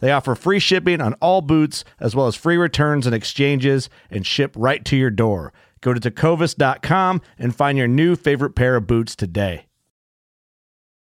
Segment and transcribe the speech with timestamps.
[0.00, 4.26] They offer free shipping on all boots, as well as free returns and exchanges, and
[4.26, 5.52] ship right to your door.
[5.80, 9.66] Go to tecovas.com and find your new favorite pair of boots today.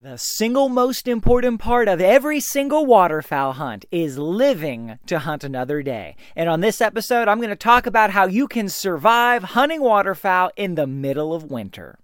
[0.05, 5.81] The single most important part of every single waterfowl hunt is living to hunt another
[5.81, 6.17] day.
[6.35, 10.51] And on this episode, I'm going to talk about how you can survive hunting waterfowl
[10.57, 12.01] in the middle of winter.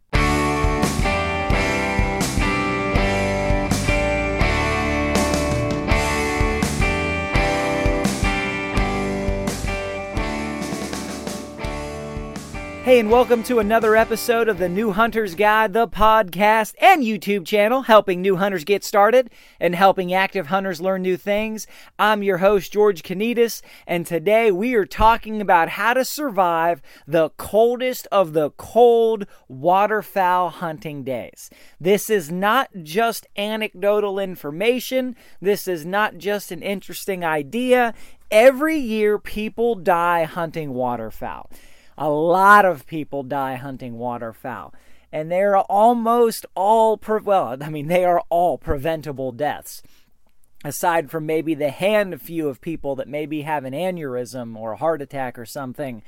[12.89, 17.45] Hey, and welcome to another episode of the New Hunter's Guide, the podcast and YouTube
[17.45, 19.29] channel, helping new hunters get started
[19.61, 21.67] and helping active hunters learn new things.
[21.99, 27.29] I'm your host, George Konetes, and today we are talking about how to survive the
[27.37, 31.51] coldest of the cold waterfowl hunting days.
[31.79, 37.93] This is not just anecdotal information, this is not just an interesting idea.
[38.31, 41.51] Every year, people die hunting waterfowl.
[41.99, 44.73] A lot of people die hunting waterfowl.
[45.11, 49.83] And they're almost all, pre- well, I mean, they are all preventable deaths.
[50.65, 54.77] Aside from maybe the hand few of people that maybe have an aneurysm or a
[54.77, 56.03] heart attack or something,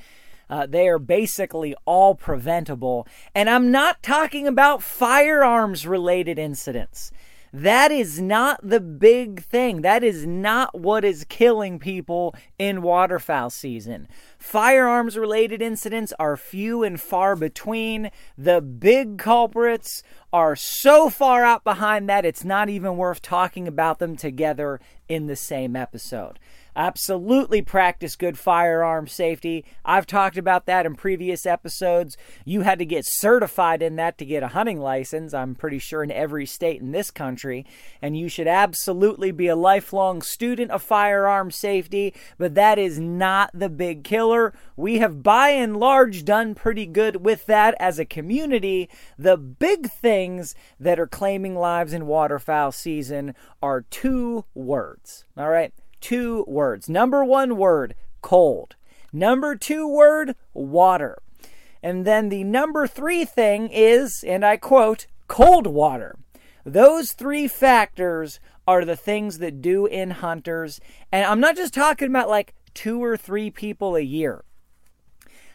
[0.48, 3.06] uh, they are basically all preventable.
[3.34, 7.12] And I'm not talking about firearms related incidents.
[7.52, 9.82] That is not the big thing.
[9.82, 14.06] That is not what is killing people in waterfowl season.
[14.38, 18.10] Firearms related incidents are few and far between.
[18.38, 20.02] The big culprits
[20.32, 25.26] are so far out behind that it's not even worth talking about them together in
[25.26, 26.38] the same episode.
[26.76, 29.64] Absolutely practice good firearm safety.
[29.84, 32.16] I've talked about that in previous episodes.
[32.44, 36.02] You had to get certified in that to get a hunting license, I'm pretty sure
[36.02, 37.66] in every state in this country.
[38.00, 43.50] And you should absolutely be a lifelong student of firearm safety, but that is not
[43.52, 44.54] the big killer.
[44.76, 48.88] We have by and large done pretty good with that as a community.
[49.18, 55.24] The big things that are claiming lives in waterfowl season are two words.
[55.36, 56.88] All right two words.
[56.88, 58.76] Number one word, cold.
[59.12, 61.18] Number two word, water.
[61.82, 66.16] And then the number three thing is, and I quote, cold water.
[66.64, 70.80] Those three factors are the things that do in hunters.
[71.10, 74.44] And I'm not just talking about like two or three people a year.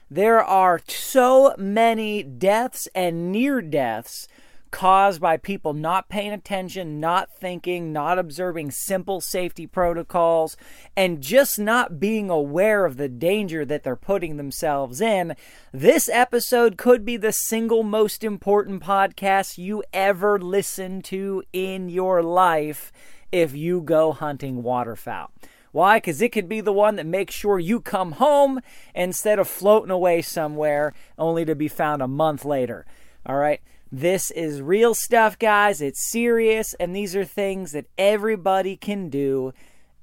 [0.10, 4.28] There are so many deaths and near deaths
[4.76, 10.58] caused by people not paying attention, not thinking, not observing simple safety protocols,
[10.98, 15.34] and just not being aware of the danger that they're putting themselves in,
[15.72, 22.22] this episode could be the single most important podcast you ever listen to in your
[22.22, 22.92] life
[23.32, 25.32] if you go hunting waterfowl.
[25.72, 26.00] Why?
[26.00, 28.60] Because it could be the one that makes sure you come home
[28.94, 32.86] instead of floating away somewhere only to be found a month later.
[33.26, 33.62] All right.
[33.98, 35.80] This is real stuff, guys.
[35.80, 39.54] It's serious, and these are things that everybody can do.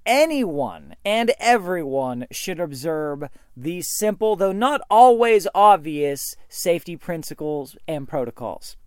[0.07, 3.25] Anyone and everyone should observe
[3.55, 8.79] these simple, though not always obvious, safety principles and protocols.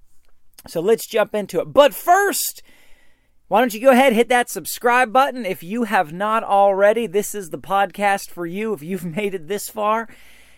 [0.67, 1.65] So let's jump into it.
[1.65, 2.63] But first,
[3.47, 7.05] why don't you go ahead hit that subscribe button if you have not already?
[7.05, 10.09] This is the podcast for you if you've made it this far.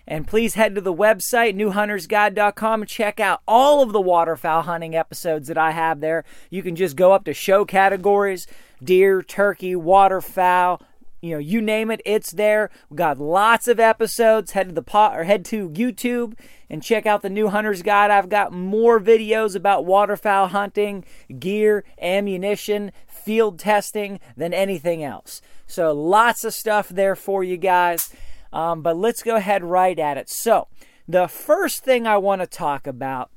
[0.08, 4.96] And please head to the website, newhuntersguide.com, and check out all of the waterfowl hunting
[4.96, 6.24] episodes that I have there.
[6.50, 8.48] You can just go up to show categories
[8.82, 10.82] deer, turkey, waterfowl,
[11.22, 12.70] you know, you name it, it's there.
[12.90, 14.52] We got lots of episodes.
[14.52, 16.38] Head to the pot or head to YouTube
[16.70, 18.12] and check out the new hunter's guide.
[18.12, 21.06] I've got more videos about waterfowl hunting,
[21.40, 25.42] gear, ammunition, field testing than anything else.
[25.66, 28.14] So lots of stuff there for you guys.
[28.54, 30.30] Um, but let's go ahead right at it.
[30.30, 30.68] So
[31.08, 33.30] the first thing I want to talk about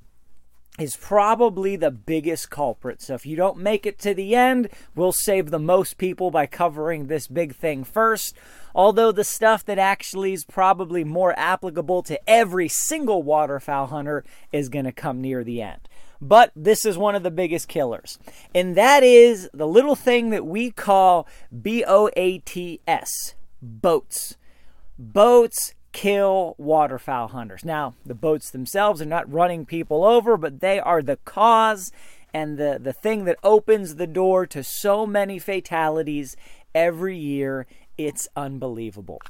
[0.79, 3.03] is probably the biggest culprit.
[3.03, 6.47] So if you don't make it to the end, we'll save the most people by
[6.47, 8.35] covering this big thing first.
[8.75, 14.69] Although the stuff that actually is probably more applicable to every single waterfowl hunter is
[14.69, 15.89] going to come near the end.
[16.21, 18.19] But this is one of the biggest killers.
[18.55, 21.27] And that is the little thing that we call
[21.63, 24.37] B O A T S boats.
[25.01, 27.65] Boats kill waterfowl hunters.
[27.65, 31.91] Now, the boats themselves are not running people over, but they are the cause
[32.35, 36.37] and the, the thing that opens the door to so many fatalities
[36.75, 37.67] every year.
[37.97, 39.23] It's unbelievable.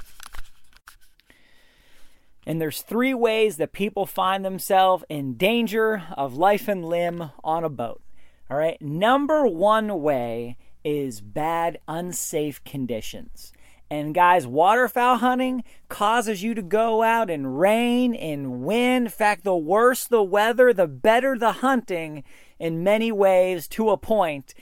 [2.44, 7.62] And there's three ways that people find themselves in danger of life and limb on
[7.62, 8.02] a boat.
[8.50, 8.82] All right.
[8.82, 13.52] Number one way is bad, unsafe conditions.
[13.90, 19.06] And guys, waterfowl hunting causes you to go out in rain, in wind.
[19.06, 22.22] In fact, the worse the weather, the better the hunting
[22.60, 24.54] in many ways to a point.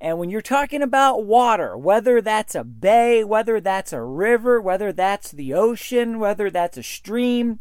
[0.00, 4.92] And when you're talking about water, whether that's a bay, whether that's a river, whether
[4.92, 7.58] that's the ocean, whether that's a stream,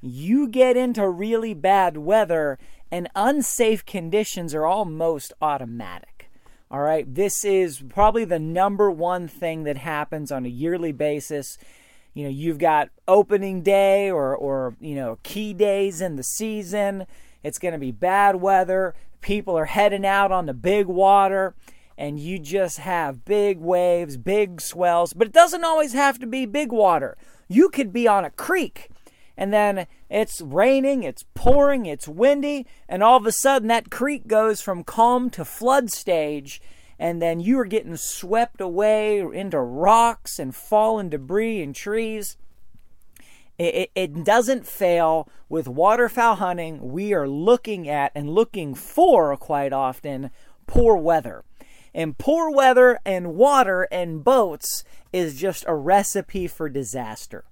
[0.00, 2.58] you get into really bad weather
[2.92, 6.13] and unsafe conditions are almost automatic.
[6.74, 11.56] All right, this is probably the number one thing that happens on a yearly basis.
[12.14, 17.06] You know, you've got opening day or, or you know, key days in the season.
[17.44, 18.96] It's going to be bad weather.
[19.20, 21.54] People are heading out on the big water,
[21.96, 25.12] and you just have big waves, big swells.
[25.12, 27.16] But it doesn't always have to be big water.
[27.46, 28.88] You could be on a creek
[29.36, 34.26] and then it's raining, it's pouring, it's windy, and all of a sudden that creek
[34.26, 36.60] goes from calm to flood stage,
[36.98, 42.36] and then you are getting swept away into rocks and fallen debris and trees.
[43.56, 46.90] It, it, doesn't fail with waterfowl hunting.
[46.92, 50.30] We are looking at and looking for quite often
[50.66, 51.44] poor weather.
[51.94, 54.82] And poor weather and water and boats
[55.12, 57.44] is just a recipe for disaster.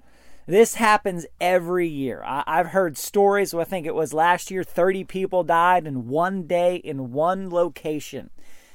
[0.46, 2.22] This happens every year.
[2.24, 6.48] I, have heard stories, I think it was last year, 30 people died in one
[6.48, 8.30] day in one location,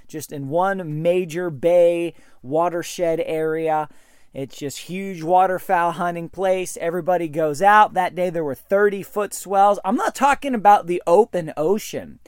[0.07, 3.89] just in one major bay watershed area.
[4.33, 6.77] It's just huge waterfowl hunting place.
[6.79, 7.95] Everybody goes out.
[7.95, 9.79] That day there were 30 foot swells.
[9.83, 12.19] I'm not talking about the open ocean.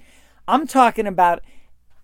[0.47, 1.43] I'm talking about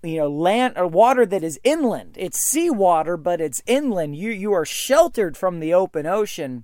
[0.04, 2.16] you know land or water that is inland.
[2.18, 4.16] It's seawater, but it's inland.
[4.16, 6.64] You you are sheltered from the open ocean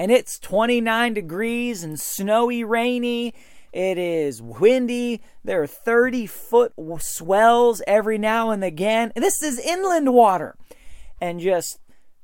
[0.00, 3.34] and it's 29 degrees and snowy, rainy.
[3.70, 5.20] It is windy.
[5.44, 9.12] There are 30 foot swells every now and again.
[9.14, 10.56] And this is inland water.
[11.20, 11.80] And just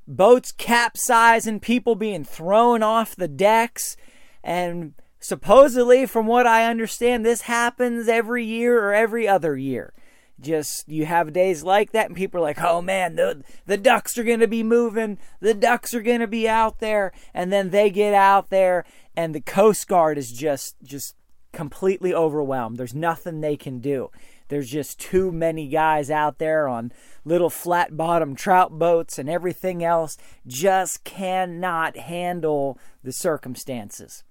[0.08, 3.98] boats capsizing, people being thrown off the decks.
[4.42, 9.92] And supposedly, from what I understand, this happens every year or every other year
[10.40, 14.16] just you have days like that and people are like oh man the the ducks
[14.18, 15.18] are going to be moving.
[15.40, 17.12] The ducks are going to be out there.
[17.34, 18.84] And then they get out there
[19.16, 21.14] and the coast guard is just just
[21.52, 22.76] completely overwhelmed.
[22.76, 24.10] There's nothing they can do.
[24.48, 26.92] There's just too many guys out there on
[27.24, 30.16] little flat bottom trout boats and everything else
[30.46, 34.22] just cannot handle the circumstances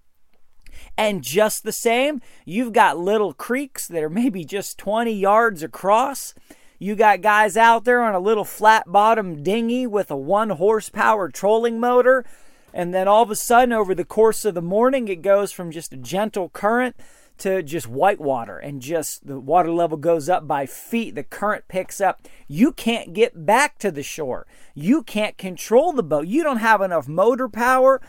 [0.98, 6.34] and just the same, you've got little creeks that are maybe just 20 yards across.
[6.80, 11.30] You got guys out there on a little flat bottom dinghy with a one horsepower
[11.30, 12.26] trolling motor.
[12.74, 15.72] And then all of a sudden, over the course of the morning, it goes from
[15.72, 16.98] just a gentle current
[17.38, 21.16] to just white water and just the water level goes up by feet.
[21.16, 22.22] The current picks up.
[22.48, 24.46] You can't get back to the shore.
[24.74, 26.28] You can't control the boat.
[26.28, 28.02] You don't have enough motor power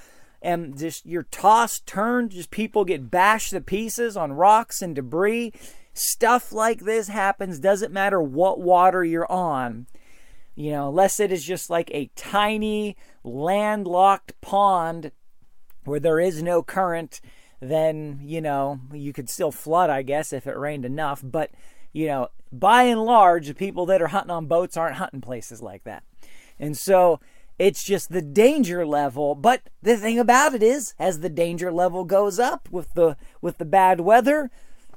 [0.43, 5.53] and just you're tossed, turned, just people get bashed to pieces on rocks and debris.
[5.93, 9.87] Stuff like this happens, doesn't matter what water you're on.
[10.55, 15.13] You know, unless it is just like a tiny landlocked pond
[15.85, 17.21] where there is no current,
[17.61, 21.23] then, you know, you could still flood, I guess, if it rained enough.
[21.25, 21.51] But,
[21.93, 25.63] you know, by and large, the people that are hunting on boats aren't hunting places
[25.63, 26.05] like that.
[26.59, 27.21] And so
[27.59, 29.35] It's just the danger level.
[29.35, 33.59] But the thing about it is, as the danger level goes up with the with
[33.59, 34.51] the bad weather,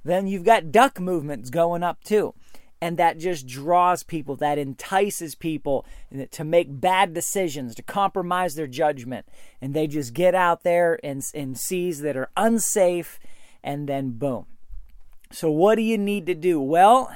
[0.04, 2.34] then you've got duck movements going up too.
[2.82, 5.86] And that just draws people, that entices people
[6.32, 9.26] to make bad decisions, to compromise their judgment.
[9.60, 13.20] And they just get out there in, in seas that are unsafe,
[13.62, 14.46] and then boom.
[15.30, 16.62] So, what do you need to do?
[16.62, 17.14] Well,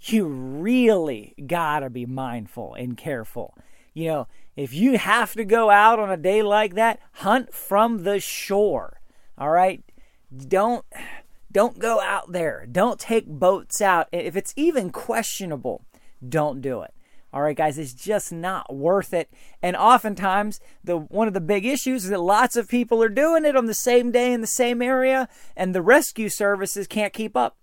[0.00, 3.54] you really gotta be mindful and careful.
[3.94, 8.04] You know, if you have to go out on a day like that, hunt from
[8.04, 9.00] the shore.
[9.38, 9.82] All right?
[10.36, 10.84] Don't
[11.50, 12.66] don't go out there.
[12.70, 14.08] Don't take boats out.
[14.10, 15.84] If it's even questionable,
[16.26, 16.94] don't do it.
[17.34, 19.30] All right, guys, it's just not worth it.
[19.62, 23.46] And oftentimes, the one of the big issues is that lots of people are doing
[23.46, 27.36] it on the same day in the same area, and the rescue services can't keep
[27.36, 27.56] up.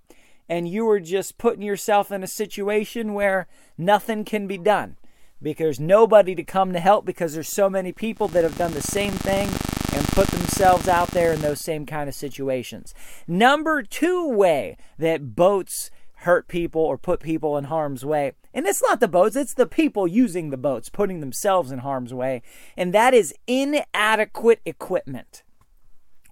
[0.47, 4.97] And you are just putting yourself in a situation where nothing can be done
[5.41, 8.81] because nobody to come to help because there's so many people that have done the
[8.81, 9.47] same thing
[9.93, 12.93] and put themselves out there in those same kind of situations.
[13.27, 15.89] Number two way that boats
[16.23, 18.33] hurt people or put people in harm's way.
[18.53, 22.13] And it's not the boats, it's the people using the boats putting themselves in harm's
[22.13, 22.41] way.
[22.75, 25.43] And that is inadequate equipment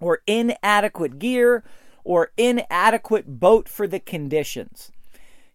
[0.00, 1.64] or inadequate gear
[2.04, 4.92] or inadequate boat for the conditions.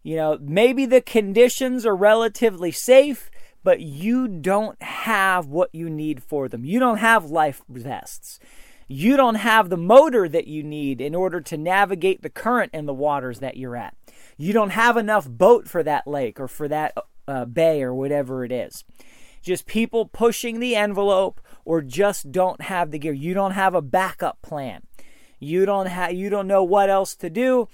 [0.02, 3.30] You know, maybe the conditions are relatively safe,
[3.64, 6.64] but you don't have what you need for them.
[6.64, 8.38] You don't have life vests.
[8.86, 12.84] You don't have the motor that you need in order to navigate the current in
[12.84, 13.96] the waters that you're at.
[14.36, 16.94] You don't have enough boat for that lake or for that
[17.26, 18.84] uh, bay or whatever it is.
[19.42, 23.12] Just people pushing the envelope or just don't have the gear.
[23.12, 24.82] You don't have a backup plan.
[25.38, 27.68] You don't have you don't know what else to do.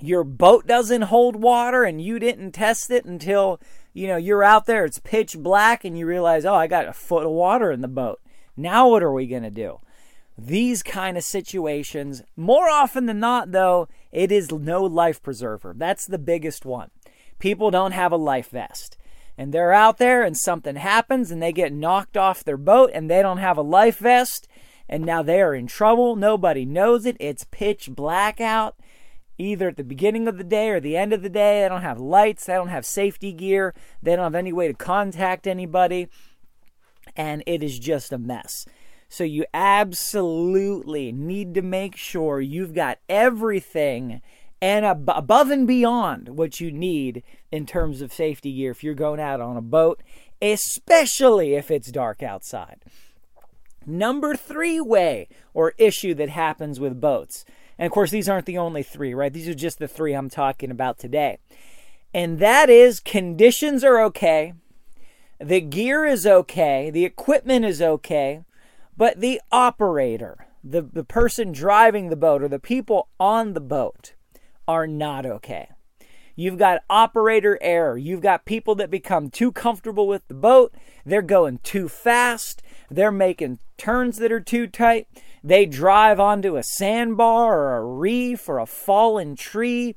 [0.00, 3.60] Your boat doesn't hold water and you didn't test it until
[3.92, 6.92] you know, you're out there, it's pitch black, and you realize, oh, I got a
[6.92, 8.20] foot of water in the boat.
[8.56, 9.80] Now, what are we going to do?
[10.38, 15.74] These kind of situations, more often than not, though, it is no life preserver.
[15.76, 16.90] That's the biggest one.
[17.38, 18.96] People don't have a life vest.
[19.36, 23.10] And they're out there, and something happens, and they get knocked off their boat, and
[23.10, 24.46] they don't have a life vest,
[24.88, 26.16] and now they are in trouble.
[26.16, 27.16] Nobody knows it.
[27.18, 28.76] It's pitch black out
[29.40, 31.62] either at the beginning of the day or the end of the day.
[31.62, 34.74] They don't have lights, they don't have safety gear, they don't have any way to
[34.74, 36.08] contact anybody,
[37.16, 38.66] and it is just a mess.
[39.08, 44.22] So you absolutely need to make sure you've got everything
[44.62, 48.94] and ab- above and beyond what you need in terms of safety gear if you're
[48.94, 50.02] going out on a boat,
[50.40, 52.84] especially if it's dark outside.
[53.86, 57.44] Number three way or issue that happens with boats
[57.80, 59.32] and of course, these aren't the only three, right?
[59.32, 61.38] These are just the three I'm talking about today.
[62.12, 64.52] And that is conditions are okay,
[65.40, 68.44] the gear is okay, the equipment is okay,
[68.98, 74.12] but the operator, the, the person driving the boat, or the people on the boat
[74.68, 75.70] are not okay.
[76.36, 77.96] You've got operator error.
[77.96, 80.74] You've got people that become too comfortable with the boat.
[81.06, 82.62] They're going too fast.
[82.90, 85.06] They're making turns that are too tight.
[85.42, 89.96] They drive onto a sandbar or a reef or a fallen tree,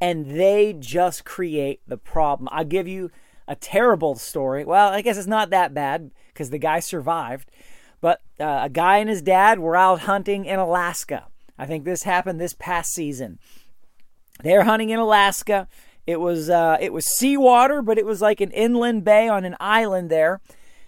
[0.00, 2.48] and they just create the problem.
[2.52, 3.10] I'll give you
[3.48, 4.64] a terrible story.
[4.64, 7.50] Well, I guess it's not that bad because the guy survived.
[8.00, 11.26] But uh, a guy and his dad were out hunting in Alaska.
[11.58, 13.38] I think this happened this past season.
[14.42, 15.68] They're hunting in Alaska.
[16.06, 19.56] It was uh, it was seawater, but it was like an inland bay on an
[19.60, 20.40] island there.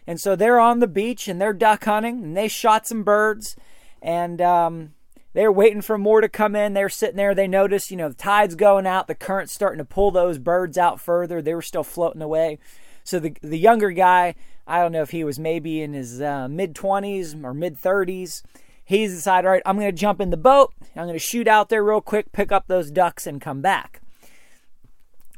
[0.07, 3.57] And so they're on the beach and they're duck hunting and they shot some birds
[4.03, 4.95] and um,
[5.33, 6.75] they're waiting for more to come in.
[6.75, 7.35] They're sitting there.
[7.35, 10.77] They notice, you know, the tide's going out, the current's starting to pull those birds
[10.77, 11.41] out further.
[11.41, 12.59] They were still floating away.
[13.05, 14.35] So the the younger guy,
[14.67, 18.43] I don't know if he was maybe in his uh, mid 20s or mid 30s.
[18.85, 20.75] He's decided, all right, I'm going to jump in the boat.
[20.97, 24.01] I'm going to shoot out there real quick, pick up those ducks, and come back.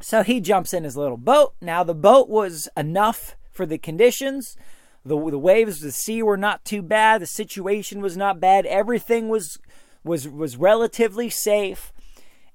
[0.01, 1.55] So he jumps in his little boat.
[1.61, 4.57] Now the boat was enough for the conditions.
[5.05, 7.23] The, the waves, the sea were not too bad.
[7.23, 8.67] The situation was not bad.
[8.67, 9.59] Everything was
[10.03, 11.93] was was relatively safe.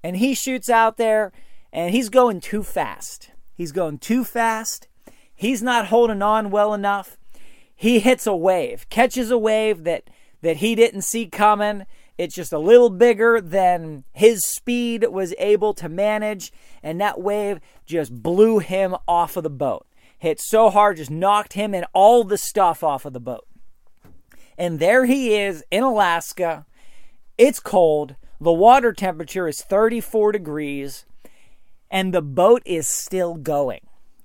[0.03, 1.31] And he shoots out there
[1.71, 3.31] and he's going too fast.
[3.53, 4.87] He's going too fast.
[5.35, 7.17] He's not holding on well enough.
[7.75, 10.09] He hits a wave, catches a wave that
[10.41, 11.85] that he didn't see coming.
[12.17, 16.51] It's just a little bigger than his speed was able to manage,
[16.83, 19.85] and that wave just blew him off of the boat
[20.19, 23.47] hit so hard, just knocked him and all the stuff off of the boat.
[24.57, 26.65] And there he is in Alaska.
[27.37, 28.15] It's cold.
[28.41, 31.05] The water temperature is 34 degrees,
[31.89, 33.81] and the boat is still going.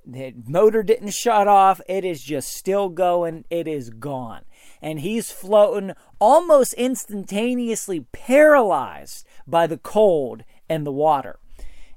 [0.07, 1.81] The motor didn't shut off.
[1.89, 3.45] It is just still going.
[3.49, 4.43] It is gone.
[4.83, 11.39] And he's floating almost instantaneously paralyzed by the cold and the water.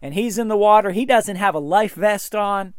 [0.01, 0.91] And he's in the water.
[0.91, 2.73] He doesn't have a life vest on.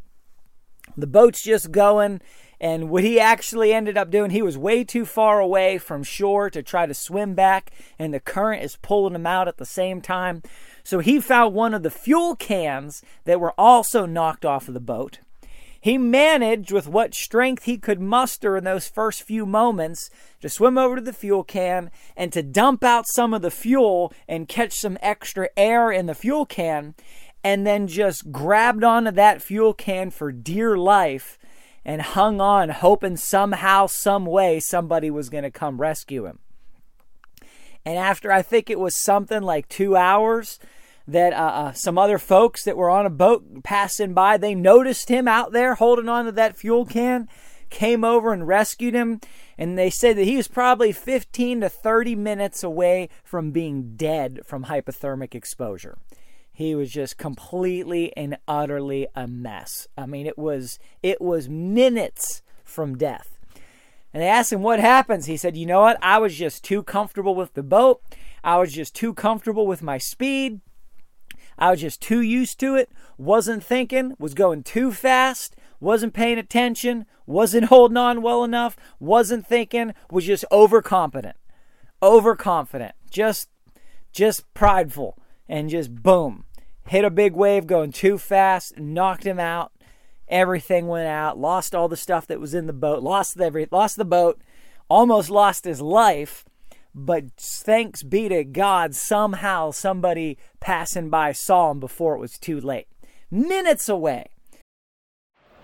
[0.98, 2.20] The boat's just going.
[2.60, 6.50] And what he actually ended up doing, he was way too far away from shore
[6.50, 10.00] to try to swim back, and the current is pulling him out at the same
[10.00, 10.42] time.
[10.82, 14.80] So he found one of the fuel cans that were also knocked off of the
[14.80, 15.20] boat.
[15.80, 20.76] He managed, with what strength he could muster in those first few moments, to swim
[20.76, 24.72] over to the fuel can and to dump out some of the fuel and catch
[24.72, 26.96] some extra air in the fuel can,
[27.48, 31.38] and then just grabbed onto that fuel can for dear life
[31.82, 36.40] and hung on, hoping somehow, some way, somebody was going to come rescue him.
[37.86, 40.58] And after I think it was something like two hours,
[41.06, 45.08] that uh, uh, some other folks that were on a boat passing by, they noticed
[45.08, 47.30] him out there holding on to that fuel can,
[47.70, 49.22] came over and rescued him.
[49.56, 54.40] And they said that he was probably 15 to 30 minutes away from being dead
[54.44, 55.96] from hypothermic exposure.
[56.58, 59.86] He was just completely and utterly a mess.
[59.96, 63.38] I mean, it was it was minutes from death.
[64.12, 65.26] And they asked him what happens.
[65.26, 65.98] He said, "You know what?
[66.02, 68.02] I was just too comfortable with the boat.
[68.42, 70.60] I was just too comfortable with my speed.
[71.56, 72.90] I was just too used to it.
[73.16, 79.46] Wasn't thinking, was going too fast, wasn't paying attention, wasn't holding on well enough, wasn't
[79.46, 81.36] thinking, was just overconfident.
[82.02, 82.96] Overconfident.
[83.12, 83.48] Just
[84.10, 85.16] just prideful
[85.48, 86.46] and just boom
[86.88, 89.72] hit a big wave going too fast, knocked him out.
[90.28, 93.96] Everything went out, lost all the stuff that was in the boat, lost every lost
[93.96, 94.40] the boat,
[94.88, 96.44] almost lost his life.
[96.94, 102.60] But thanks be to God, somehow somebody passing by saw him before it was too
[102.60, 102.88] late.
[103.30, 104.26] Minutes away.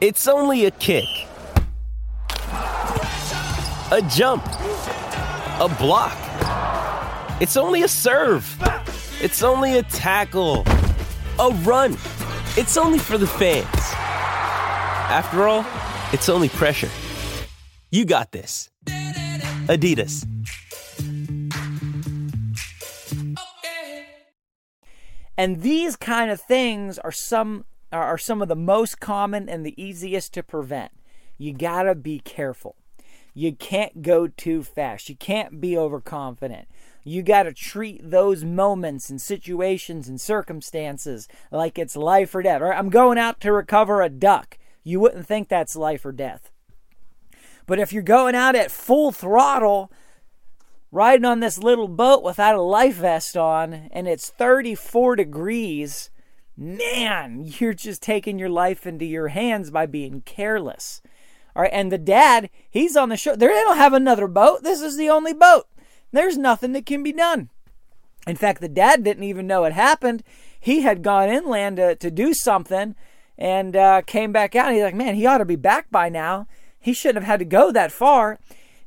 [0.00, 1.08] It's only a kick,
[3.90, 6.16] a jump, a block.
[7.40, 8.56] It's only a serve.
[9.20, 10.64] It's only a tackle
[11.38, 11.92] a run.
[12.56, 13.66] It's only for the fans.
[15.10, 15.66] After all,
[16.12, 16.90] it's only pressure.
[17.90, 18.70] You got this.
[19.66, 20.26] Adidas.
[25.36, 29.80] And these kind of things are some are some of the most common and the
[29.80, 30.92] easiest to prevent.
[31.38, 32.76] You got to be careful.
[33.34, 35.08] You can't go too fast.
[35.08, 36.68] You can't be overconfident.
[37.04, 42.62] You got to treat those moments and situations and circumstances like it's life or death.
[42.62, 44.58] I'm going out to recover a duck.
[44.82, 46.50] You wouldn't think that's life or death.
[47.66, 49.92] But if you're going out at full throttle,
[50.90, 56.10] riding on this little boat without a life vest on, and it's 34 degrees,
[56.56, 61.02] man, you're just taking your life into your hands by being careless.
[61.54, 63.36] All right, and the dad, he's on the shore.
[63.36, 64.62] They don't have another boat.
[64.62, 65.66] This is the only boat.
[66.14, 67.50] There's nothing that can be done.
[68.24, 70.22] In fact, the dad didn't even know it happened.
[70.60, 72.94] He had gone inland to, to do something
[73.36, 74.68] and uh, came back out.
[74.68, 76.46] And he's like, man, he ought to be back by now.
[76.78, 78.38] He shouldn't have had to go that far.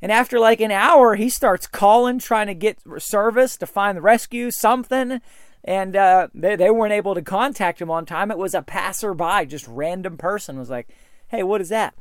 [0.02, 4.02] And after like an hour, he starts calling, trying to get service to find the
[4.02, 5.20] rescue, something.
[5.66, 8.32] And uh, they, they weren't able to contact him on time.
[8.32, 10.88] It was a passerby, just random person was like,
[11.28, 11.94] hey, what is that?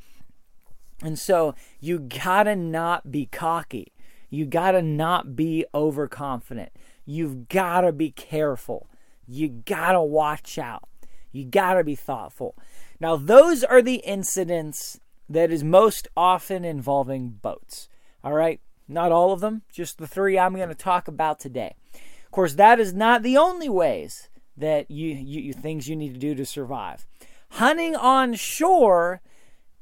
[1.03, 3.93] And so you gotta not be cocky.
[4.37, 6.71] You got to not be overconfident.
[7.07, 8.87] You've got to be careful.
[9.27, 10.87] You got to watch out.
[11.33, 12.55] You got to be thoughtful.
[13.01, 17.89] Now, those are the incidents that is most often involving boats.
[18.23, 18.61] All right?
[18.87, 21.75] Not all of them, just the three I'm going to talk about today.
[21.95, 26.13] Of course, that is not the only ways that you, you, you things you need
[26.13, 27.07] to do to survive.
[27.53, 29.23] Hunting on shore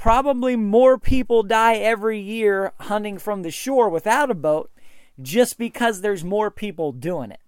[0.05, 4.71] probably more people die every year hunting from the shore without a boat
[5.23, 7.41] just because there's more people doing it.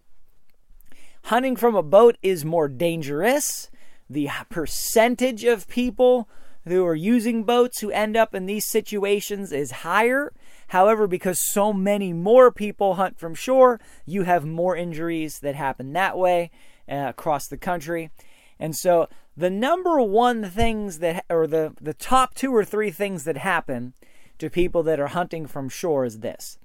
[1.25, 3.69] Hunting from a boat is more dangerous.
[4.09, 6.31] The percentage of people
[6.65, 10.33] who are using boats who end up in these situations is higher.
[10.69, 15.93] However, because so many more people hunt from shore, you have more injuries that happen
[15.93, 16.51] that way
[16.91, 18.11] uh, across the country.
[18.59, 23.25] And so the number one things that, or the, the top two or three things
[23.25, 23.95] that happen
[24.39, 26.59] to people that are hunting from shore is this.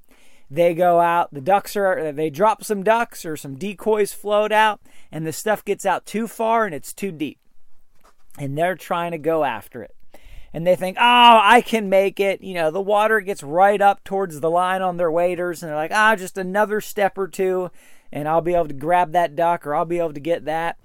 [0.50, 4.82] They go out, the ducks are, they drop some ducks or some decoys float out,
[5.10, 7.40] and the stuff gets out too far and it's too deep.
[8.38, 9.96] And they're trying to go after it.
[10.54, 12.42] And they think, oh, I can make it.
[12.42, 15.78] You know, the water gets right up towards the line on their waders, and they're
[15.78, 17.72] like, ah, just another step or two,
[18.12, 20.78] and I'll be able to grab that duck or I'll be able to get that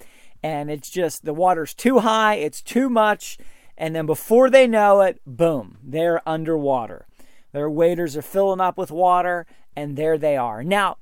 [0.46, 3.36] and it's just the water's too high, it's too much,
[3.76, 7.06] And then before they know it, boom, they're underwater.
[7.52, 10.64] Their waders are filling up with water, and there they are.
[10.64, 10.96] Now,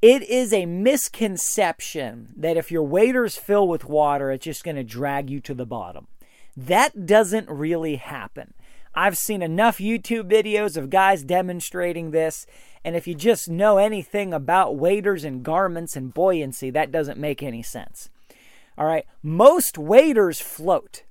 [0.00, 4.84] it is a misconception that if your waders fill with water, it's just going to
[4.84, 6.06] drag you to the bottom.
[6.56, 8.54] That doesn't really happen.
[8.94, 12.46] I've seen enough YouTube videos of guys demonstrating this,
[12.84, 17.42] and if you just know anything about waders and garments and buoyancy, that doesn't make
[17.42, 18.08] any sense.
[18.78, 21.04] All right, most waders float.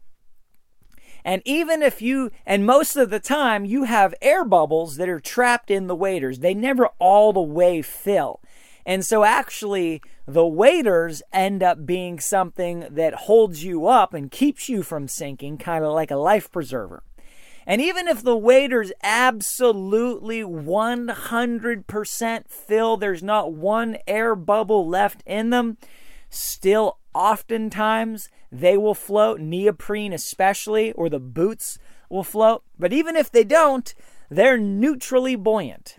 [1.24, 5.20] And even if you, and most of the time, you have air bubbles that are
[5.20, 6.40] trapped in the waders.
[6.40, 8.42] They never all the way fill.
[8.86, 14.70] And so, actually, the waders end up being something that holds you up and keeps
[14.70, 17.04] you from sinking, kind of like a life preserver.
[17.68, 25.52] And even if the waders absolutely 100% fill, there's not one air bubble left in
[25.52, 25.78] them,
[26.32, 31.78] still oftentimes they will float, neoprene especially, or the boots
[32.10, 32.64] will float.
[32.78, 33.94] But even if they don't,
[34.30, 35.98] they're neutrally buoyant.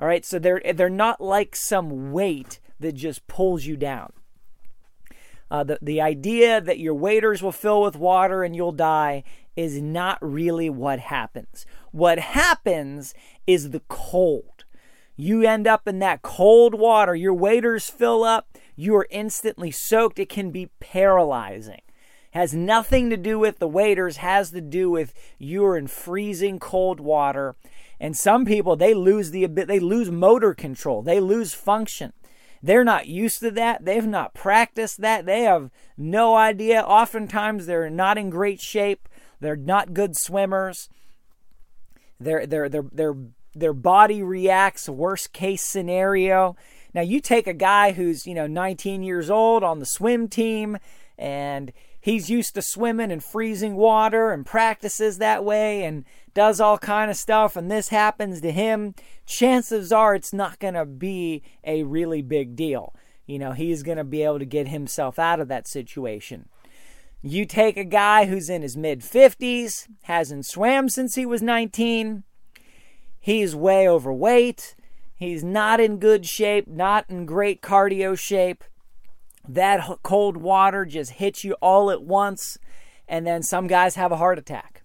[0.00, 4.12] All right, so they're they're not like some weight that just pulls you down.
[5.50, 9.24] Uh, the the idea that your waders will fill with water and you'll die
[9.56, 11.66] is not really what happens.
[11.90, 13.12] What happens
[13.46, 14.57] is the cold.
[15.20, 17.14] You end up in that cold water.
[17.14, 18.56] Your waders fill up.
[18.76, 20.20] You are instantly soaked.
[20.20, 21.80] It can be paralyzing
[22.32, 27.00] has nothing to do with the waders has to do with you're in freezing cold
[27.00, 27.56] water
[27.98, 32.12] and some people they lose the they lose motor control they lose function
[32.62, 37.90] they're not used to that they've not practiced that they have no idea oftentimes they're
[37.90, 39.08] not in great shape
[39.40, 40.88] they're not good swimmers
[42.20, 43.14] They're they're they're their
[43.54, 46.56] their body reacts worst case scenario.
[46.94, 50.78] Now you take a guy who's you know 19 years old on the swim team
[51.16, 56.78] and he's used to swimming in freezing water and practices that way and does all
[56.78, 58.94] kind of stuff and this happens to him
[59.26, 62.94] chances are it's not going to be a really big deal.
[63.26, 66.48] You know he's going to be able to get himself out of that situation.
[67.20, 72.22] You take a guy who's in his mid 50s hasn't swam since he was 19
[73.20, 74.74] he's way overweight.
[75.14, 78.64] He's not in good shape not in great cardio shape.
[79.48, 82.58] That cold water just hits you all at once
[83.08, 84.82] and then some guys have a heart attack.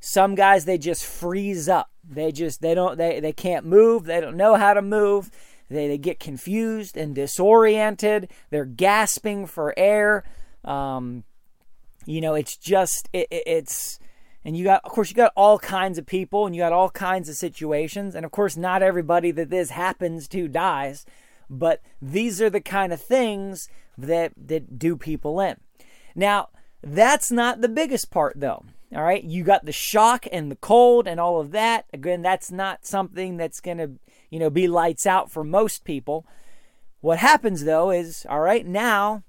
[0.00, 1.90] Some guys they just freeze up.
[2.08, 4.04] They just they don't they, they can't move.
[4.04, 5.30] They don't know how to move.
[5.68, 8.30] They, they get confused and disoriented.
[8.50, 10.24] They're gasping for air.
[10.64, 11.24] Um,
[12.06, 13.98] you know it's just it, it, it's
[14.48, 16.88] and you got of course you got all kinds of people and you got all
[16.88, 21.04] kinds of situations and of course not everybody that this happens to dies
[21.50, 25.56] but these are the kind of things that that do people in.
[26.14, 26.48] Now,
[26.82, 28.64] that's not the biggest part though.
[28.94, 31.84] All right, you got the shock and the cold and all of that.
[31.92, 33.90] Again, that's not something that's going to,
[34.30, 36.24] you know, be lights out for most people.
[37.00, 39.22] What happens though is, all right, now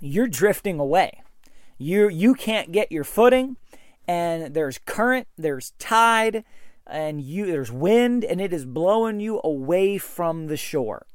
[0.00, 1.22] you're drifting away.
[1.78, 3.56] You you can't get your footing
[4.08, 6.44] and there's current, there's tide,
[6.86, 11.06] and you there's wind and it is blowing you away from the shore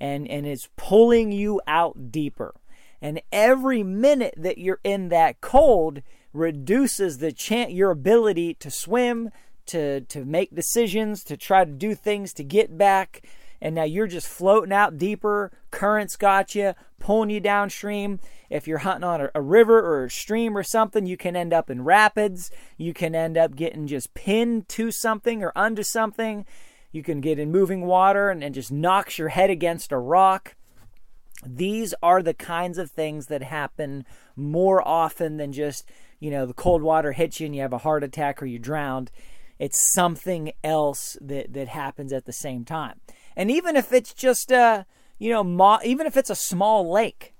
[0.00, 2.54] and and it's pulling you out deeper.
[3.00, 9.30] And every minute that you're in that cold reduces the chance your ability to swim,
[9.66, 13.26] to to make decisions, to try to do things to get back.
[13.60, 15.50] And now you're just floating out deeper.
[15.70, 18.20] Currents got you, pulling you downstream.
[18.50, 21.52] If you're hunting on a, a river or a stream or something, you can end
[21.52, 22.50] up in rapids.
[22.76, 26.46] You can end up getting just pinned to something or under something.
[26.92, 30.56] You can get in moving water and, and just knocks your head against a rock.
[31.44, 36.54] These are the kinds of things that happen more often than just, you know, the
[36.54, 39.10] cold water hits you and you have a heart attack or you drowned.
[39.58, 43.00] It's something else that, that happens at the same time.
[43.36, 44.86] And even if it's just a,
[45.18, 47.34] you know, mo- even if it's a small lake,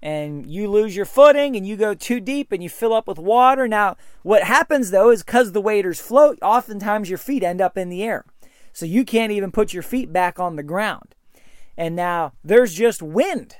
[0.00, 3.18] and you lose your footing and you go too deep and you fill up with
[3.18, 3.66] water.
[3.66, 7.88] Now, what happens though is because the waders float, oftentimes your feet end up in
[7.88, 8.24] the air.
[8.72, 11.14] So you can't even put your feet back on the ground.
[11.76, 13.56] And now there's just wind,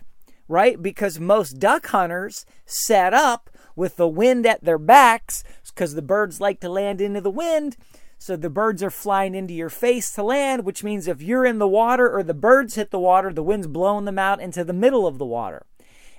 [0.46, 0.80] right?
[0.80, 6.40] Because most duck hunters set up with the wind at their backs because the birds
[6.40, 7.76] like to land into the wind.
[8.18, 11.60] So the birds are flying into your face to land, which means if you're in
[11.60, 14.72] the water or the birds hit the water, the wind's blowing them out into the
[14.72, 15.64] middle of the water.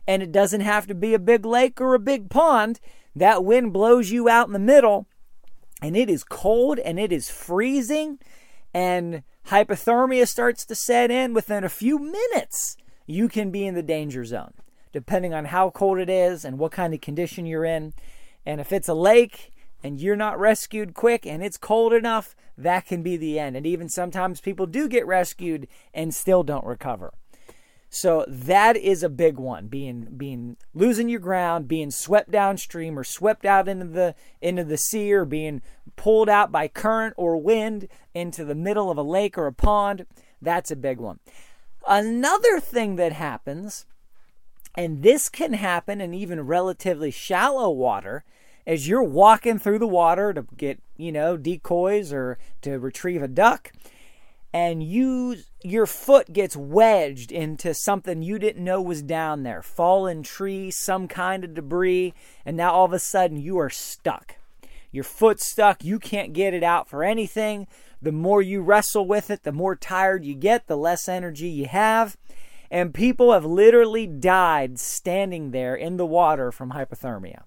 [0.09, 2.79] And it doesn't have to be a big lake or a big pond.
[3.15, 5.05] That wind blows you out in the middle,
[5.83, 8.17] and it is cold and it is freezing
[8.73, 13.83] and hypothermia starts to set in within a few minutes, you can be in the
[13.83, 14.53] danger zone,
[14.93, 17.93] depending on how cold it is and what kind of condition you're in.
[18.45, 19.51] And if it's a lake
[19.83, 23.55] and you're not rescued quick and it's cold enough, that can be the end.
[23.55, 27.13] And even sometimes people do get rescued and still don't recover.
[27.89, 29.67] So that is a big one.
[29.67, 34.77] Being being losing your ground, being swept downstream or swept out into the into the
[34.77, 35.61] sea or being
[35.95, 40.05] pulled out by current or wind into the middle of a lake or a pond,
[40.41, 41.19] that's a big one.
[41.87, 43.85] Another thing that happens,
[44.75, 48.23] and this can happen in even relatively shallow water,
[48.67, 53.27] as you're walking through the water to get, you know, decoys or to retrieve a
[53.27, 53.71] duck
[54.53, 60.23] and you your foot gets wedged into something you didn't know was down there fallen
[60.23, 62.13] tree some kind of debris
[62.45, 64.35] and now all of a sudden you are stuck.
[64.91, 65.83] Your foot's stuck.
[65.83, 67.67] You can't get it out for anything.
[68.01, 71.65] The more you wrestle with it the more tired you get the less energy you
[71.65, 72.17] have.
[72.71, 77.41] And people have literally died standing there in the water from hypothermia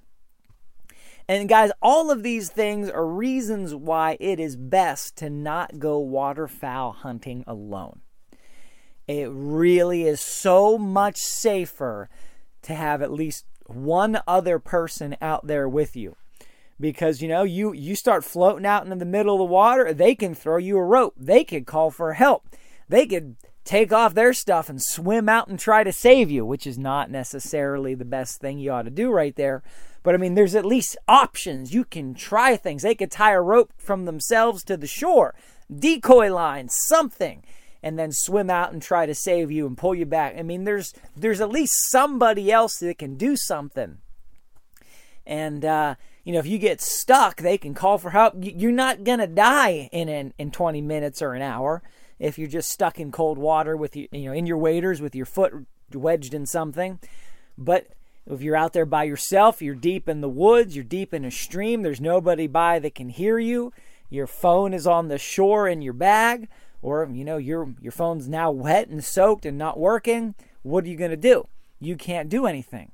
[1.29, 5.99] and guys, all of these things are reasons why it is best to not go
[5.99, 8.01] waterfowl hunting alone.
[9.07, 12.09] It really is so much safer
[12.63, 16.17] to have at least one other person out there with you.
[16.81, 20.15] Because you know, you you start floating out into the middle of the water, they
[20.15, 21.15] can throw you a rope.
[21.17, 22.49] They could call for help.
[22.89, 26.67] They could take off their stuff and swim out and try to save you, which
[26.67, 29.63] is not necessarily the best thing you ought to do right there.
[30.03, 31.75] But I mean, there's at least options.
[31.75, 32.83] You can try things.
[32.83, 35.35] They could tie a rope from themselves to the shore,
[35.73, 37.45] decoy line, something,
[37.83, 40.35] and then swim out and try to save you and pull you back.
[40.37, 43.99] I mean, there's there's at least somebody else that can do something.
[45.25, 48.35] And uh, you know, if you get stuck, they can call for help.
[48.41, 51.83] You're not gonna die in in, in 20 minutes or an hour
[52.19, 55.15] if you're just stuck in cold water with you, you know, in your waders with
[55.15, 55.53] your foot
[55.93, 57.01] wedged in something.
[57.59, 57.89] But
[58.27, 61.31] if you're out there by yourself, you're deep in the woods, you're deep in a
[61.31, 63.73] stream, there's nobody by that can hear you.
[64.09, 66.49] Your phone is on the shore in your bag,
[66.83, 70.35] or you know, your your phone's now wet and soaked and not working.
[70.63, 71.49] What are you going to do?
[71.81, 72.93] You can't do anything.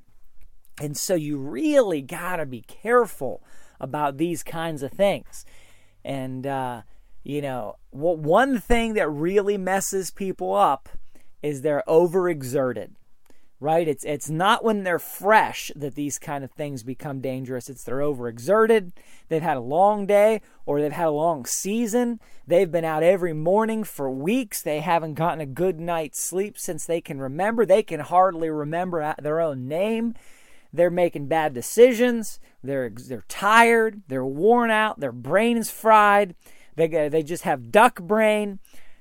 [0.81, 3.43] And so you really got to be careful
[3.81, 5.45] about these kinds of things.
[6.05, 6.83] And uh,
[7.25, 10.89] you know, what one thing that really messes people up
[11.43, 12.93] is they're overexerted
[13.61, 13.89] right?
[13.89, 17.69] It's it's not when they're fresh that these kind of things become dangerous.
[17.69, 18.93] It's they're overexerted,
[19.29, 22.21] they've had a long day, or they've had a long season.
[22.47, 24.63] They've been out every morning for weeks.
[24.63, 27.67] They haven't gotten a good night's sleep since they can remember.
[27.67, 30.15] They can hardly remember their own name.
[30.73, 32.39] They're making bad decisions.
[32.63, 34.03] They're they're tired.
[34.07, 35.01] They're worn out.
[35.01, 36.37] Their brain is fried.
[36.77, 38.61] They they just have duck brain,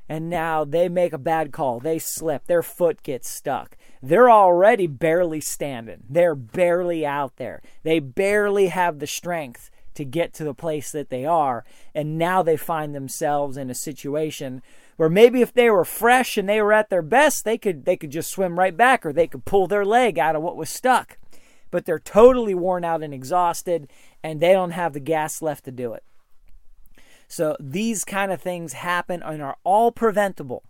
[0.09, 1.79] and now they make a bad call.
[1.79, 2.47] They slip.
[2.47, 6.03] Their foot gets stuck they're already barely standing.
[6.10, 7.62] They're barely out there.
[7.83, 11.65] They barely have the strength to get to the place that they are.
[11.95, 14.62] And now they find themselves in a situation
[14.95, 17.97] where maybe if they were fresh and they were at their best, they could they
[17.97, 20.69] could just swim right back or they could pull their leg out of what was
[20.69, 21.17] stuck.
[21.71, 23.89] But they're totally worn out and exhausted
[24.23, 26.03] and they don't have the gas left to do it.
[27.27, 30.63] So these kind of things happen and are all preventable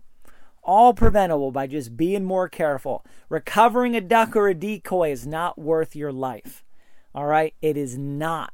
[0.67, 3.03] all preventable by just being more careful.
[3.29, 6.63] Recovering a duck or a decoy is not worth your life.
[7.15, 7.55] All right?
[7.61, 8.53] It is not.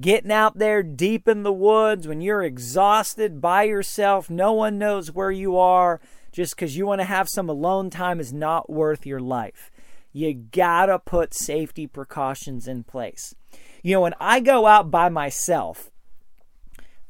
[0.00, 5.10] Getting out there deep in the woods when you're exhausted by yourself, no one knows
[5.10, 9.04] where you are, just because you want to have some alone time is not worth
[9.04, 9.72] your life.
[10.12, 13.34] You gotta put safety precautions in place.
[13.82, 15.90] You know, when I go out by myself,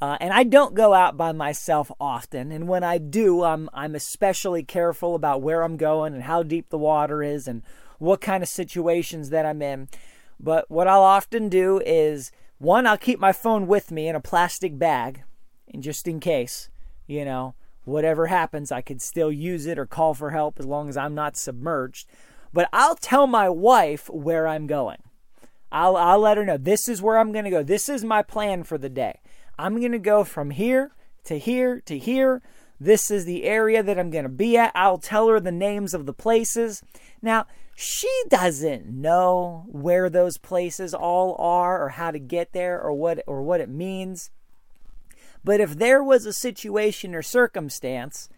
[0.00, 2.52] uh, and I don't go out by myself often.
[2.52, 6.70] And when I do, I'm, I'm especially careful about where I'm going and how deep
[6.70, 7.62] the water is and
[7.98, 9.88] what kind of situations that I'm in.
[10.38, 14.20] But what I'll often do is one, I'll keep my phone with me in a
[14.20, 15.22] plastic bag,
[15.72, 16.70] and just in case,
[17.06, 20.88] you know, whatever happens, I could still use it or call for help as long
[20.88, 22.08] as I'm not submerged.
[22.52, 24.98] But I'll tell my wife where I'm going.
[25.70, 27.62] I'll, I'll let her know this is where I'm going to go.
[27.62, 29.20] This is my plan for the day.
[29.58, 30.92] I'm going to go from here
[31.24, 32.42] to here to here.
[32.80, 34.70] This is the area that I'm going to be at.
[34.74, 36.82] I'll tell her the names of the places.
[37.20, 42.92] Now, she doesn't know where those places all are or how to get there or
[42.92, 44.30] what or what it means.
[45.44, 48.28] But if there was a situation or circumstance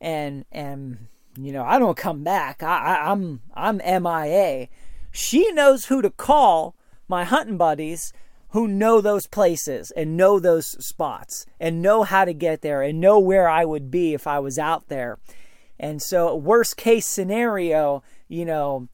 [0.00, 1.08] and and
[1.38, 2.62] you know, I don't come back.
[2.62, 4.68] I, I I'm I'm MIA.
[5.10, 6.74] She knows who to call
[7.08, 8.12] my hunting buddies
[8.50, 13.00] who know those places and know those spots and know how to get there and
[13.00, 15.18] know where I would be if I was out there.
[15.78, 18.88] And so, worst case scenario, you know,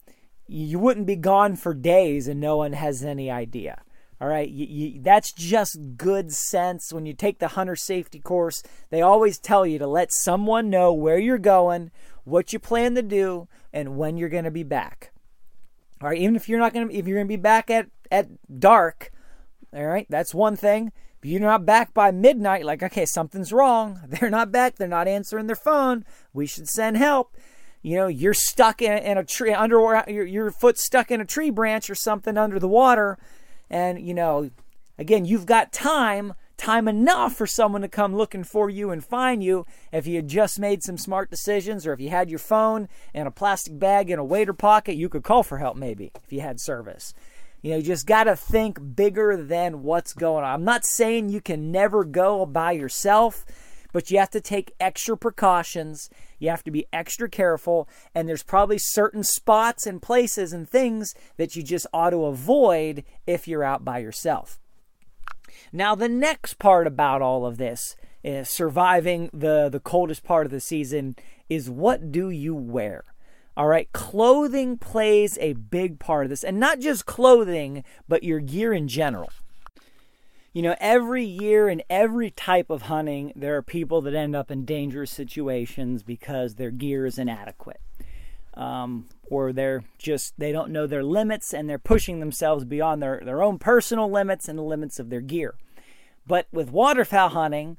[0.47, 3.81] you wouldn't be gone for days and no one has any idea.
[4.19, 6.91] All right, you, you, that's just good sense.
[6.91, 10.91] When you take the hunter safety course, they always tell you to let someone know
[10.91, 11.91] where you're going,
[12.23, 15.11] what you plan to do, and when you're going to be back.
[16.01, 17.87] All right, even if you're not going to, if you're going to be back at
[18.11, 18.27] at
[18.59, 19.11] dark,
[19.73, 20.91] all right, that's one thing.
[21.19, 22.65] But you're not back by midnight.
[22.65, 24.01] Like, okay, something's wrong.
[24.07, 24.75] They're not back.
[24.75, 26.05] They're not answering their phone.
[26.33, 27.35] We should send help
[27.83, 31.25] you know you're stuck in, in a tree under your, your foot stuck in a
[31.25, 33.19] tree branch or something under the water
[33.69, 34.49] and, you know,
[34.97, 39.43] again, you've got time, time enough for someone to come looking for you and find
[39.43, 42.87] you if you had just made some smart decisions or if you had your phone
[43.13, 46.31] and a plastic bag in a wader pocket, you could call for help maybe if
[46.31, 47.13] you had service.
[47.61, 50.51] You know, you just got to think bigger than what's going on.
[50.51, 53.45] I'm not saying you can never go by yourself
[53.97, 56.09] but you have to take extra precautions.
[56.39, 57.89] You have to be extra careful.
[58.13, 63.03] And there's probably certain spots and places and things that you just ought to avoid
[63.25, 64.59] if you're out by yourself.
[65.71, 70.51] Now, the next part about all of this is surviving the, the coldest part of
[70.51, 71.15] the season
[71.49, 73.03] is what do you wear?
[73.57, 78.39] All right, clothing plays a big part of this, and not just clothing, but your
[78.39, 79.29] gear in general
[80.57, 84.49] you know, every year in every type of hunting, there are people that end up
[84.49, 87.79] in dangerous situations because their gear is inadequate.
[88.55, 93.21] Um, or they're just, they don't know their limits and they're pushing themselves beyond their,
[93.23, 95.53] their own personal limits and the limits of their gear.
[96.25, 97.77] But with waterfowl hunting,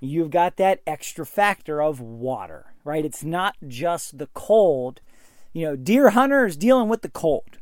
[0.00, 3.04] you've got that extra factor of water, right?
[3.04, 5.02] It's not just the cold.
[5.54, 7.58] You know, deer hunter is dealing with the cold,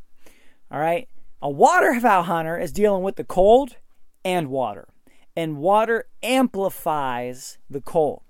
[0.70, 1.08] all right?
[1.42, 3.76] A waterfowl hunter is dealing with the cold
[4.24, 4.88] and water.
[5.36, 8.22] And water amplifies the cold.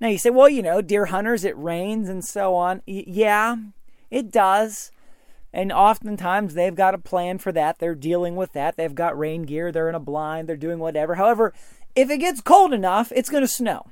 [0.00, 2.82] Now you say, well, you know, deer hunters, it rains and so on.
[2.86, 3.56] Y- yeah,
[4.10, 4.92] it does.
[5.52, 7.78] And oftentimes they've got a plan for that.
[7.78, 8.76] They're dealing with that.
[8.76, 9.72] They've got rain gear.
[9.72, 10.48] They're in a blind.
[10.48, 11.16] They're doing whatever.
[11.16, 11.52] However,
[11.96, 13.86] if it gets cold enough, it's going to snow.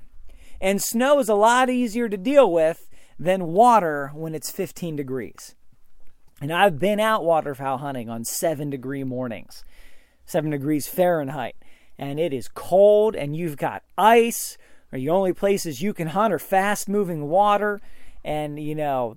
[0.61, 5.55] And snow is a lot easier to deal with than water when it's 15 degrees.
[6.41, 9.65] And I've been out waterfowl hunting on seven degree mornings.
[10.27, 11.57] 7 degrees Fahrenheit.
[11.99, 14.59] And it is cold, and you've got ice,
[14.93, 17.81] or the only places you can hunt are fast moving water.
[18.23, 19.17] And, you know,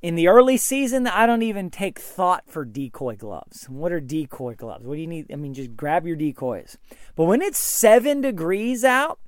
[0.00, 3.68] in the early season, I don't even take thought for decoy gloves.
[3.68, 4.86] What are decoy gloves?
[4.86, 5.30] What do you need?
[5.30, 6.78] I mean, just grab your decoys.
[7.16, 9.18] But when it's seven degrees out,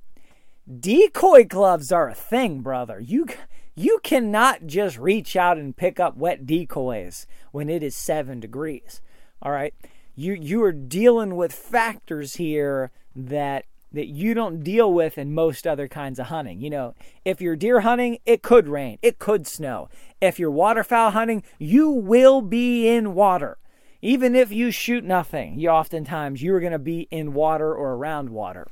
[0.79, 2.99] decoy gloves are a thing, brother.
[2.99, 3.27] You
[3.75, 9.01] you cannot just reach out and pick up wet decoys when it is seven degrees.
[9.41, 9.73] All right
[10.15, 15.67] you you are dealing with factors here that that you don't deal with in most
[15.67, 16.61] other kinds of hunting.
[16.61, 16.95] You know,
[17.25, 19.89] if you're deer hunting, it could rain, it could snow.
[20.21, 23.57] If you're waterfowl hunting, you will be in water.
[24.01, 28.29] Even if you shoot nothing, you oftentimes you're going to be in water or around
[28.29, 28.67] water.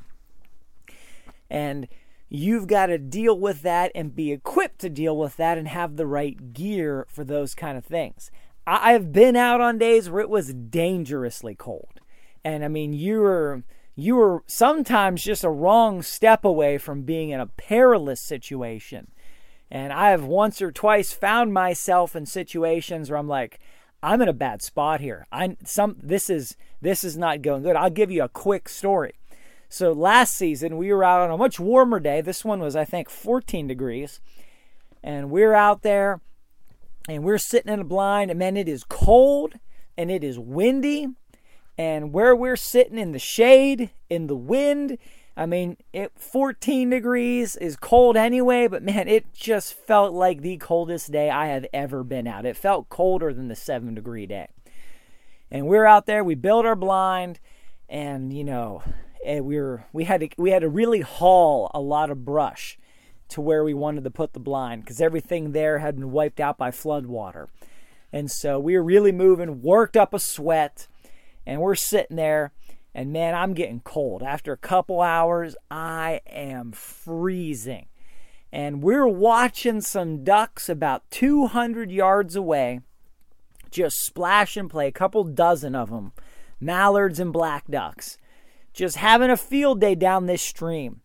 [1.50, 1.88] And
[2.30, 5.96] you've got to deal with that and be equipped to deal with that and have
[5.96, 8.32] the right gear for those kind of things.
[8.68, 12.00] I've been out on days where it was dangerously cold.
[12.44, 13.64] And I mean, you were
[13.96, 19.12] you were sometimes just a wrong step away from being in a perilous situation.
[19.70, 23.60] And I have once or twice found myself in situations where I'm like,
[24.02, 25.28] I'm in a bad spot here.
[25.32, 27.76] I some this is this is not going good.
[27.76, 29.16] I'll give you a quick story.
[29.70, 32.22] So last season we were out on a much warmer day.
[32.22, 34.20] This one was I think 14 degrees.
[35.04, 36.20] And we're out there
[37.08, 39.56] and we're sitting in a blind, and man, it is cold
[39.98, 41.08] and it is windy.
[41.78, 44.98] And where we're sitting in the shade, in the wind,
[45.38, 50.58] I mean, it 14 degrees is cold anyway, but man, it just felt like the
[50.58, 52.46] coldest day I have ever been out.
[52.46, 54.50] It felt colder than the 7 degree day.
[55.50, 57.40] And we're out there, we build our blind,
[57.88, 58.84] and you know,
[59.26, 62.78] and we were we had to we had to really haul a lot of brush
[63.30, 66.58] to where we wanted to put the blind because everything there had been wiped out
[66.58, 67.50] by flood water.
[68.12, 70.88] And so we were really moving, worked up a sweat,
[71.46, 72.52] and we're sitting there.
[72.96, 74.24] And man, I'm getting cold.
[74.24, 77.86] After a couple hours, I am freezing.
[78.52, 82.82] And we're watching some ducks about 200 yards away
[83.70, 86.12] just splash and play, a couple dozen of them,
[86.60, 88.18] mallards and black ducks,
[88.74, 91.02] just having a field day down this stream.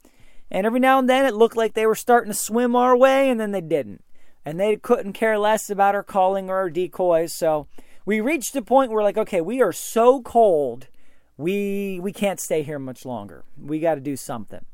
[0.50, 3.28] And every now and then it looked like they were starting to swim our way,
[3.28, 4.04] and then they didn't.
[4.44, 7.32] And they couldn't care less about our calling or our decoys.
[7.32, 7.66] So
[8.04, 10.88] we reached a point where, like, okay, we are so cold,
[11.36, 13.44] we we can't stay here much longer.
[13.60, 14.64] We got to do something.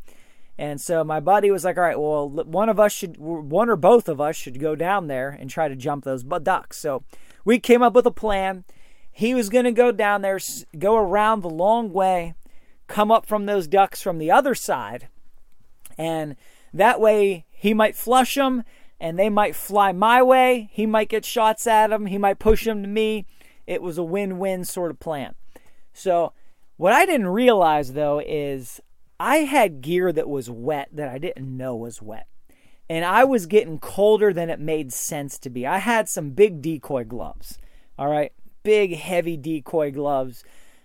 [0.59, 3.77] And so my buddy was like, all right, well, one of us should, one or
[3.77, 6.77] both of us should go down there and try to jump those ducks.
[6.77, 7.03] So
[7.47, 8.65] we came up with a plan
[9.13, 10.39] he was going to go down there,
[10.79, 12.35] go around the long way,
[12.91, 15.09] come up from those ducks from the other side,
[15.97, 16.37] and
[16.75, 18.65] that way he might flush them
[19.01, 20.69] and they might fly my way.
[20.73, 22.07] He might get shots at them.
[22.07, 23.25] He might push them to me.
[23.67, 25.35] It was a win win sort of plan.
[25.93, 26.33] So,
[26.77, 28.81] what I didn't realize though is
[29.19, 32.27] I had gear that was wet that I didn't know was wet.
[32.89, 35.65] And I was getting colder than it made sense to be.
[35.65, 37.57] I had some big decoy gloves.
[37.97, 38.33] All right.
[38.65, 40.43] Big, heavy decoy gloves.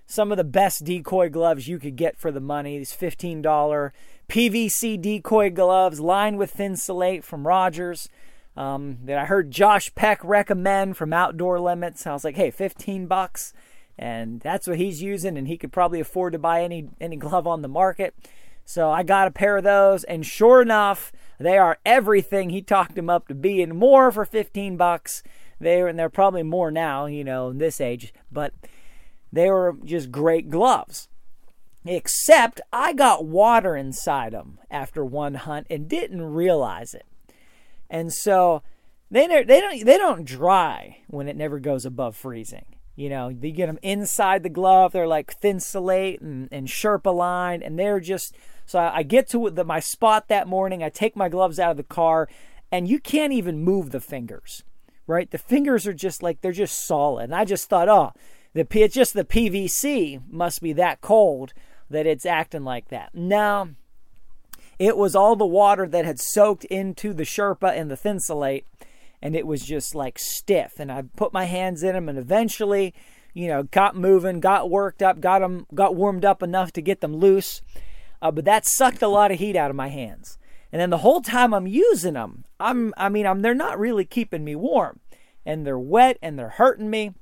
[0.08, 2.78] Some of the best decoy gloves you could get for the money.
[2.78, 3.92] These $15
[4.30, 8.08] PVC decoy gloves lined with Thinsulate from Rogers
[8.58, 12.06] um, that I heard Josh Peck recommend from Outdoor Limits.
[12.08, 13.54] I was like, hey, 15 bucks.
[13.98, 17.48] And that's what he's using, and he could probably afford to buy any, any glove
[17.48, 18.14] on the market.
[18.66, 22.96] So I got a pair of those, and sure enough, they are everything he talked
[22.96, 25.22] them up to be and more for 15 bucks.
[25.60, 28.54] They and they're probably more now, you know, in this age, but
[29.36, 31.08] they were just great gloves.
[31.86, 37.06] Except I got water inside them after one hunt and didn't realize it.
[37.90, 38.64] And so
[39.12, 42.66] they they don't they don't dry when it never goes above freezing.
[42.96, 44.94] You know, you get them inside the glove.
[44.94, 48.36] They're like Thinsulate and, and Sherpa line, and they're just.
[48.66, 50.82] So I, I get to the, my spot that morning.
[50.82, 52.30] I take my gloves out of the car,
[52.72, 54.64] and you can't even move the fingers,
[55.08, 55.30] right?
[55.30, 57.26] The fingers are just like they're just solid.
[57.26, 58.14] And I just thought, oh,
[58.56, 61.54] the it's just the PVC must be that cold
[61.90, 63.14] that it's acting like that.
[63.14, 63.70] Now,
[64.80, 68.66] it was all the water that had soaked into the Sherpa and the Thinsulate,
[69.22, 70.80] and it was just like stiff.
[70.80, 72.94] And I put my hands in them, and eventually,
[73.34, 77.02] you know, got moving, got worked up, got them, got warmed up enough to get
[77.02, 77.62] them loose.
[78.22, 80.38] Uh, but that sucked a lot of heat out of my hands.
[80.72, 84.06] And then the whole time I'm using them, I'm, I mean, I'm, they're not really
[84.06, 85.02] keeping me warm,
[85.46, 87.14] and they're wet and they're hurting me.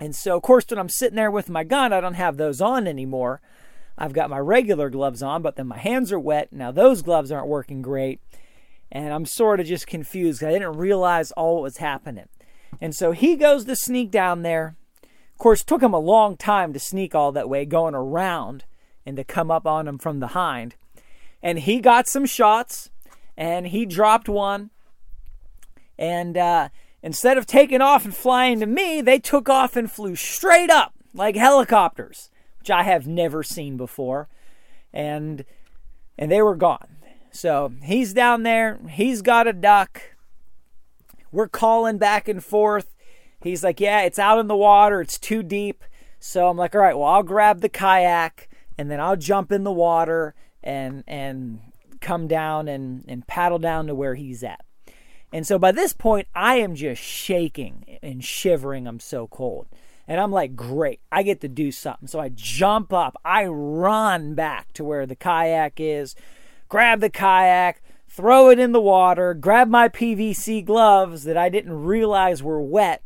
[0.00, 2.60] And so, of course, when I'm sitting there with my gun, I don't have those
[2.60, 3.40] on anymore.
[3.96, 6.52] I've got my regular gloves on, but then my hands are wet.
[6.52, 8.20] Now those gloves aren't working great.
[8.90, 10.42] And I'm sort of just confused.
[10.42, 12.28] I didn't realize all what was happening.
[12.80, 14.76] And so he goes to sneak down there.
[15.02, 18.64] Of course, took him a long time to sneak all that way, going around
[19.06, 20.74] and to come up on him from behind.
[21.42, 22.90] And he got some shots
[23.36, 24.70] and he dropped one.
[25.98, 26.68] And uh,
[27.04, 30.92] instead of taking off and flying to me, they took off and flew straight up
[31.14, 32.30] like helicopters
[32.64, 34.26] which I have never seen before.
[34.90, 35.44] And
[36.16, 36.96] and they were gone.
[37.30, 40.00] So he's down there, he's got a duck.
[41.30, 42.94] We're calling back and forth.
[43.42, 45.84] He's like, Yeah, it's out in the water, it's too deep.
[46.18, 48.48] So I'm like, all right, well, I'll grab the kayak
[48.78, 51.60] and then I'll jump in the water and and
[52.00, 54.63] come down and, and paddle down to where he's at.
[55.34, 58.86] And so by this point, I am just shaking and shivering.
[58.86, 59.66] I'm so cold.
[60.06, 62.06] And I'm like, great, I get to do something.
[62.06, 66.14] So I jump up, I run back to where the kayak is,
[66.68, 71.82] grab the kayak, throw it in the water, grab my PVC gloves that I didn't
[71.82, 73.02] realize were wet.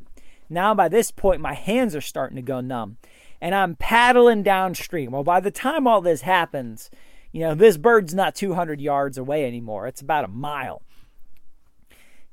[0.51, 2.99] Now, by this point, my hands are starting to go numb.
[3.41, 5.13] And I'm paddling downstream.
[5.13, 6.91] Well, by the time all this happens,
[7.33, 9.87] you know, this bird's not 200 yards away anymore.
[9.87, 10.83] It's about a mile.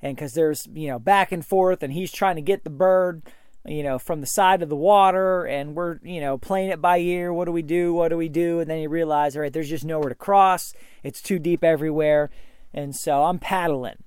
[0.05, 3.23] And because there's, you know, back and forth, and he's trying to get the bird
[3.67, 6.99] you know, from the side of the water and we're, you know, playing it by
[6.99, 7.33] ear.
[7.33, 7.95] What do we do?
[7.95, 8.59] What do we do?
[8.59, 10.71] And then you realize, all right, there's just nowhere to cross.
[11.01, 12.29] It's too deep everywhere.
[12.75, 14.03] And so I'm paddling.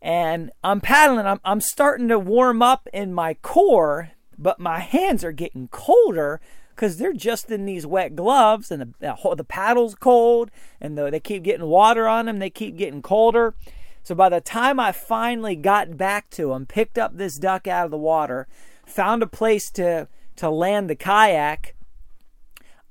[0.00, 1.26] And I'm paddling.
[1.26, 6.40] I'm, I'm starting to warm up in my core, but my hands are getting colder
[6.76, 11.18] because they're just in these wet gloves and the, the paddle's cold and the, they
[11.18, 12.38] keep getting water on them.
[12.38, 13.56] They keep getting colder.
[14.04, 17.86] So by the time I finally got back to him, picked up this duck out
[17.86, 18.46] of the water,
[18.86, 21.74] found a place to to land the kayak,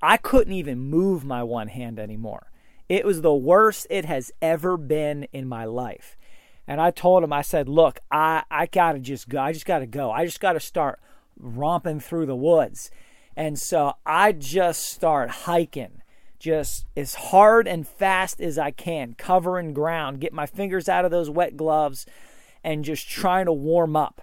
[0.02, 2.52] I couldn't even move my one hand anymore.
[2.90, 6.18] It was the worst it has ever been in my life.
[6.68, 9.40] And I told him, I said, look, I, I gotta just go.
[9.40, 10.12] I just gotta go.
[10.12, 11.00] I just gotta start
[11.38, 12.90] romping through the woods.
[13.36, 16.02] And so I just start hiking
[16.44, 21.12] just as hard and fast as I can, covering ground, get my fingers out of
[21.12, 22.06] those wet gloves,
[22.64, 24.22] and just trying to warm up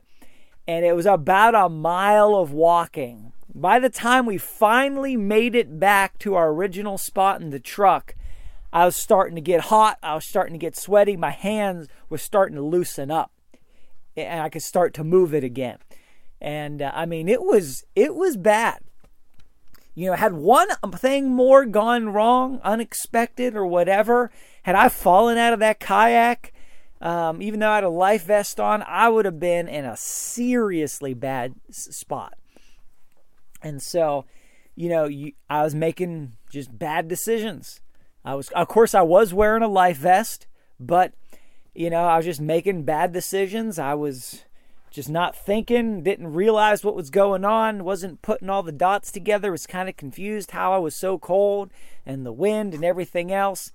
[0.71, 3.33] and it was about a mile of walking.
[3.53, 8.15] By the time we finally made it back to our original spot in the truck,
[8.73, 9.99] I was starting to get hot.
[10.01, 11.17] I was starting to get sweaty.
[11.17, 13.33] My hands were starting to loosen up,
[14.17, 15.79] and I could start to move it again.
[16.41, 18.79] And uh, I mean, it was it was bad.
[19.95, 24.31] You know, had one thing more gone wrong, unexpected or whatever,
[24.63, 26.53] had I fallen out of that kayak,
[27.01, 29.97] um, even though I had a life vest on, I would have been in a
[29.97, 32.35] seriously bad spot.
[33.63, 34.27] And so,
[34.77, 37.81] you know, you, I was making just bad decisions.
[38.25, 40.47] I was, of course, I was wearing a life vest,
[40.79, 41.13] but
[41.75, 43.79] you know, I was just making bad decisions.
[43.79, 44.45] I was
[44.91, 49.53] just not thinking, didn't realize what was going on, wasn't putting all the dots together,
[49.53, 51.71] was kind of confused how I was so cold
[52.05, 53.73] and the wind and everything else.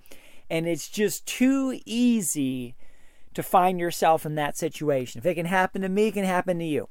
[0.49, 2.75] And it's just too easy
[3.33, 5.19] to find yourself in that situation.
[5.19, 6.89] If it can happen to me, it can happen to you.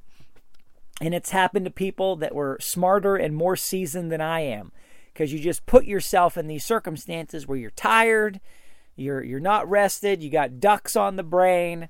[1.01, 4.73] And it's happened to people that were smarter and more seasoned than I am
[5.13, 8.41] because you just put yourself in these circumstances where you're tired,
[8.97, 11.89] you're you're not rested, you got ducks on the brain,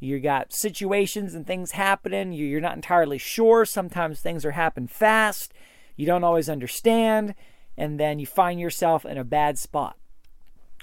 [0.00, 3.64] you got situations and things happening, you're not entirely sure.
[3.64, 5.52] Sometimes things are happening fast,
[5.96, 7.34] you don't always understand,
[7.76, 9.96] and then you find yourself in a bad spot.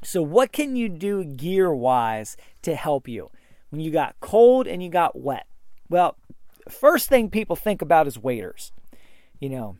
[0.03, 3.32] So what can you do gear wise to help you
[3.70, 5.47] when you got cold and you got wet?
[5.89, 6.18] Well,
[6.70, 8.72] first thing people think about is waders.
[9.39, 9.78] You know,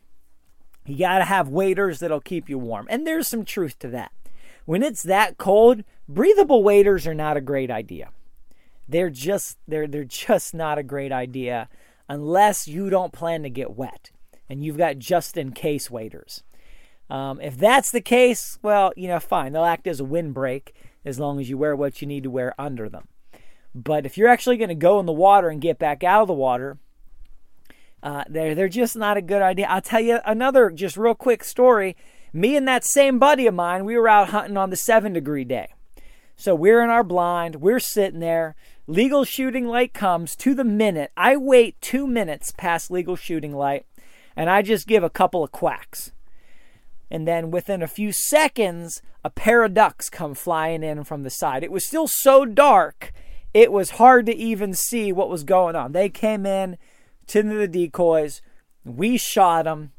[0.86, 2.86] you got to have waders that'll keep you warm.
[2.88, 4.12] And there's some truth to that.
[4.64, 8.10] When it's that cold, breathable waders are not a great idea.
[8.88, 11.68] They're just they're they're just not a great idea
[12.08, 14.10] unless you don't plan to get wet
[14.48, 16.42] and you've got just in case waders.
[17.08, 19.52] Um, if that's the case, well, you know, fine.
[19.52, 20.74] They'll act as a windbreak
[21.04, 23.08] as long as you wear what you need to wear under them.
[23.74, 26.28] But if you're actually going to go in the water and get back out of
[26.28, 26.78] the water,
[28.02, 29.66] uh, they're they're just not a good idea.
[29.66, 31.96] I'll tell you another just real quick story.
[32.32, 35.44] Me and that same buddy of mine, we were out hunting on the seven degree
[35.44, 35.68] day.
[36.36, 38.56] So we're in our blind, we're sitting there.
[38.88, 41.10] Legal shooting light comes to the minute.
[41.16, 43.84] I wait two minutes past legal shooting light,
[44.36, 46.12] and I just give a couple of quacks.
[47.10, 51.30] And then within a few seconds, a pair of ducks come flying in from the
[51.30, 51.64] side.
[51.64, 53.12] It was still so dark,
[53.52, 55.90] it was hard to even see what was going on.
[55.90, 56.78] They came in
[57.28, 58.40] to the decoys.
[58.84, 59.90] We shot them,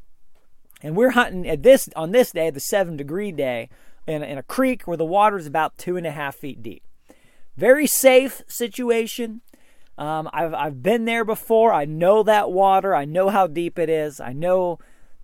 [0.82, 3.68] and we're hunting at this on this day, the seven degree day,
[4.06, 6.87] in, in a creek where the water is about two and a half feet deep.
[7.58, 9.40] Very safe situation.
[9.98, 11.72] Um, I've I've been there before.
[11.72, 12.94] I know that water.
[12.94, 14.20] I know how deep it is.
[14.20, 14.78] I know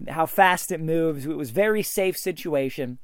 [0.09, 1.27] how fast it moves.
[1.27, 2.99] It was very safe situation.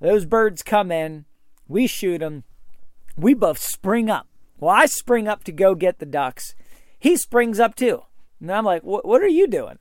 [0.00, 1.24] Those birds come in.
[1.68, 2.42] We shoot them.
[3.16, 4.26] We both spring up.
[4.58, 6.56] Well, I spring up to go get the ducks.
[6.98, 8.02] He springs up too.
[8.40, 9.78] And I'm like, what are you doing?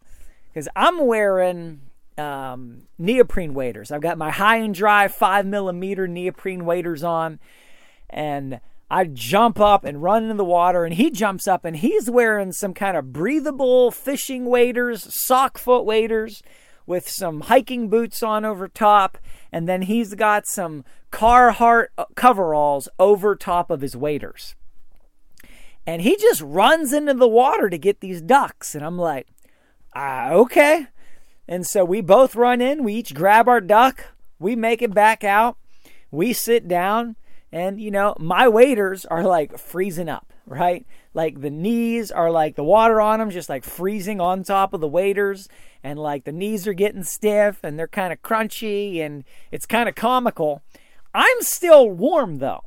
[0.53, 1.81] Because I'm wearing
[2.19, 3.91] um, neoprene waders.
[3.91, 7.39] I've got my high and dry five millimeter neoprene waders on,
[8.09, 12.09] and I jump up and run into the water, and he jumps up and he's
[12.09, 16.41] wearing some kind of breathable fishing waders, sock foot waders
[16.85, 19.17] with some hiking boots on over top,
[19.51, 24.55] and then he's got some Carhartt coveralls over top of his waders
[25.87, 28.75] and he just runs into the water to get these ducks.
[28.75, 29.27] And I'm like,
[29.95, 30.87] ah, okay.
[31.47, 34.03] And so we both run in, we each grab our duck,
[34.37, 35.57] we make it back out,
[36.11, 37.15] we sit down,
[37.51, 40.85] and you know, my waders are like freezing up, right?
[41.13, 44.81] Like the knees are like the water on them, just like freezing on top of
[44.81, 45.47] the waders,
[45.83, 49.87] and like the knees are getting stiff and they're kind of crunchy, and it's kind
[49.89, 50.61] of comical.
[51.13, 52.61] I'm still warm though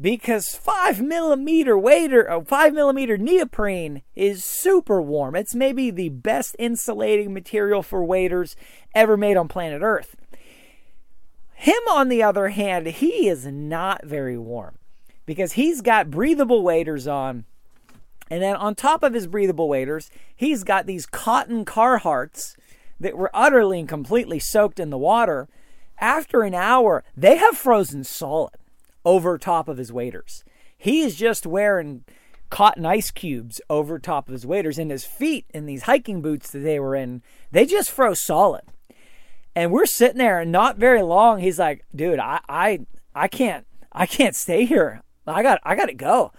[0.00, 5.34] because five millimeter wader, uh, five millimeter neoprene is super warm.
[5.34, 8.56] It's maybe the best insulating material for waders
[8.94, 10.16] ever made on planet Earth.
[11.58, 14.78] Him, on the other hand, he is not very warm
[15.24, 17.44] because he's got breathable waders on.
[18.30, 22.56] And then on top of his breathable waders, he's got these cotton Carhartts
[23.00, 25.48] that were utterly and completely soaked in the water.
[25.98, 28.54] After an hour, they have frozen solid
[29.04, 30.44] over top of his waders.
[30.76, 32.04] He is just wearing
[32.50, 36.50] cotton ice cubes over top of his waders, and his feet in these hiking boots
[36.50, 38.62] that they were in, they just froze solid.
[39.56, 42.80] And we're sitting there, and not very long, he's like, "Dude, I, I,
[43.14, 45.02] I can't, I can't stay here.
[45.26, 46.32] I got, I got to go.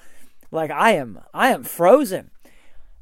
[0.51, 2.30] Like I am, I am frozen."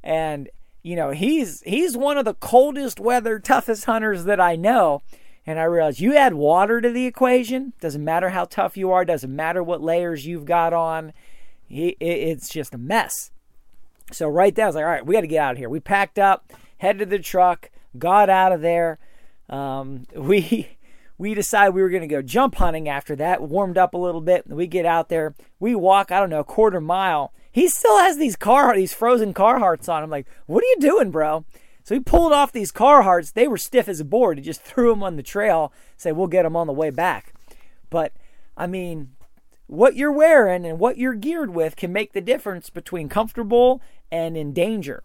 [0.01, 0.49] And
[0.81, 5.01] you know, he's he's one of the coldest weather, toughest hunters that I know.
[5.45, 9.03] And I realized you add water to the equation, doesn't matter how tough you are,
[9.03, 11.11] doesn't matter what layers you've got on,
[11.69, 13.31] it's just a mess.
[14.11, 15.69] So right there, I was like, all right, we got to get out of here.
[15.69, 18.97] We packed up, headed to the truck, got out of there.
[19.49, 20.77] Um, we
[21.17, 23.41] we decided we were going to go jump hunting after that.
[23.41, 24.45] Warmed up a little bit.
[24.45, 25.33] And we get out there.
[25.59, 27.31] We walk, I don't know, a quarter mile.
[27.51, 30.03] He still has these car, these frozen Carhartts on.
[30.03, 31.45] I'm like, what are you doing, bro?
[31.85, 33.31] So he pulled off these Carhartts.
[33.31, 34.37] They were stiff as a board.
[34.37, 37.33] He just threw them on the trail, say, we'll get them on the way back.
[37.89, 38.11] But,
[38.57, 39.11] I mean,
[39.67, 43.81] what you're wearing and what you're geared with can make the difference between comfortable
[44.11, 45.03] and in danger.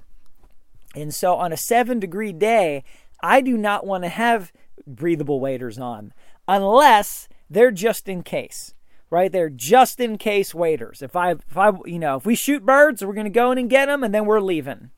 [0.94, 2.82] And so on a seven degree day,
[3.22, 4.52] I do not want to have
[4.86, 6.12] breathable waders on
[6.48, 8.74] unless they're just in case.
[9.08, 9.32] Right?
[9.32, 11.02] They're just in case waders.
[11.02, 13.58] If I if I you know, if we shoot birds, we're going to go in
[13.58, 14.90] and get them and then we're leaving.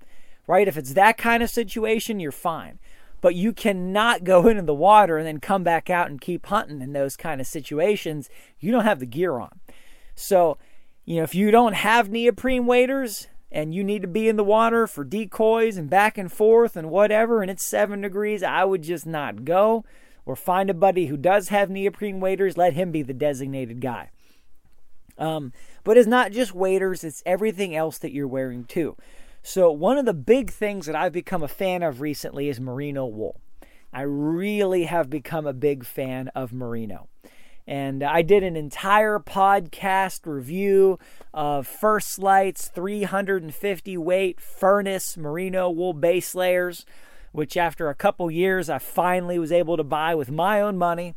[0.46, 0.68] Right?
[0.68, 2.78] If it's that kind of situation, you're fine.
[3.22, 6.82] But you cannot go into the water and then come back out and keep hunting
[6.82, 8.28] in those kind of situations.
[8.60, 9.60] You don't have the gear on.
[10.14, 10.58] So,
[11.06, 14.42] you know, if you don't have neoprene waders, and you need to be in the
[14.42, 18.82] water for decoys and back and forth and whatever, and it's seven degrees, I would
[18.82, 19.84] just not go.
[20.24, 24.10] Or find a buddy who does have neoprene waders, let him be the designated guy.
[25.18, 25.52] Um,
[25.84, 28.96] but it's not just waders, it's everything else that you're wearing too.
[29.42, 33.06] So, one of the big things that I've become a fan of recently is merino
[33.06, 33.40] wool.
[33.92, 37.08] I really have become a big fan of merino.
[37.66, 40.98] And I did an entire podcast review
[41.32, 46.84] of First Lite's 350 weight furnace merino wool base layers,
[47.30, 51.14] which after a couple years I finally was able to buy with my own money.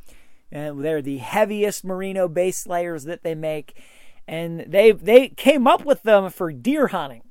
[0.52, 3.82] And they're the heaviest merino base layers that they make.
[4.28, 7.24] And they they came up with them for deer hunting.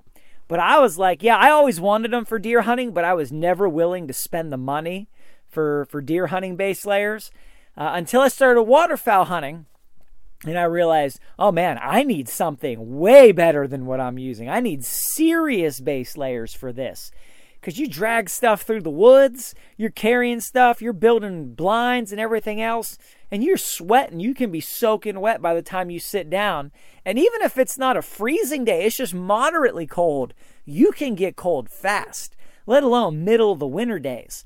[0.49, 3.33] But I was like, yeah, I always wanted them for deer hunting, but I was
[3.33, 5.09] never willing to spend the money
[5.49, 7.31] for for deer hunting base layers
[7.77, 9.67] uh, until I started waterfowl hunting.
[10.47, 14.49] And I realized, oh man, I need something way better than what I'm using.
[14.49, 17.11] I need serious base layers for this.
[17.61, 22.61] Because you drag stuff through the woods, you're carrying stuff, you're building blinds and everything
[22.61, 22.99] else,
[23.31, 24.21] and you're sweating.
[24.21, 26.73] You can be soaking wet by the time you sit down.
[27.07, 30.35] And even if it's not a freezing day, it's just moderately cold,
[30.67, 34.45] you can get cold fast, let alone middle of the winter days.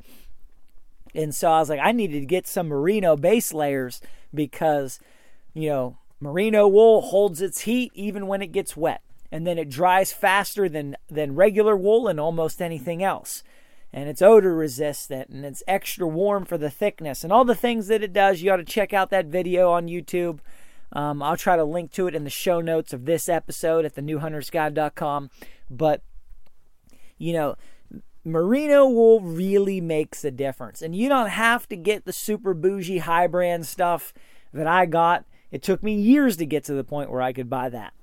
[1.18, 4.00] And so I was like, I needed to get some merino base layers
[4.32, 5.00] because,
[5.52, 9.02] you know, merino wool holds its heat even when it gets wet.
[9.32, 13.42] And then it dries faster than, than regular wool and almost anything else.
[13.92, 17.88] And it's odor resistant and it's extra warm for the thickness and all the things
[17.88, 18.40] that it does.
[18.40, 20.38] You ought to check out that video on YouTube.
[20.92, 23.96] Um, I'll try to link to it in the show notes of this episode at
[23.96, 25.30] thenewhuntersguide.com.
[25.68, 26.00] But,
[27.18, 27.56] you know,
[28.30, 30.82] merino wool really makes a difference.
[30.82, 34.12] And you don't have to get the super bougie high brand stuff
[34.52, 35.24] that I got.
[35.50, 37.94] It took me years to get to the point where I could buy that.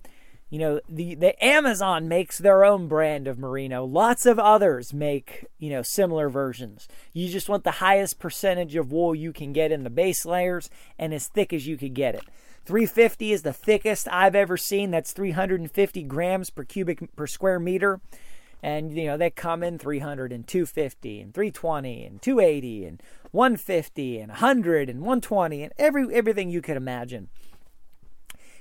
[0.49, 3.83] You know, the, the Amazon makes their own brand of merino.
[3.83, 6.87] Lots of others make, you know, similar versions.
[7.13, 10.69] You just want the highest percentage of wool you can get in the base layers
[10.99, 12.23] and as thick as you could get it.
[12.65, 14.91] 350 is the thickest I've ever seen.
[14.91, 17.99] That's 350 grams per cubic per square meter
[18.61, 24.19] and you know they come in 300 and 250 and 320 and 280 and 150
[24.19, 27.29] and 100 and 120 and every everything you could imagine.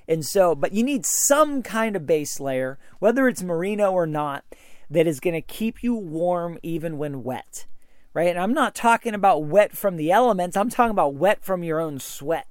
[0.07, 4.45] And so but you need some kind of base layer whether it's merino or not
[4.91, 7.67] that is going to keep you warm even when wet
[8.13, 8.29] right?
[8.29, 11.81] And i'm not talking about wet from the elements i'm talking about wet from your
[11.81, 12.47] own sweat.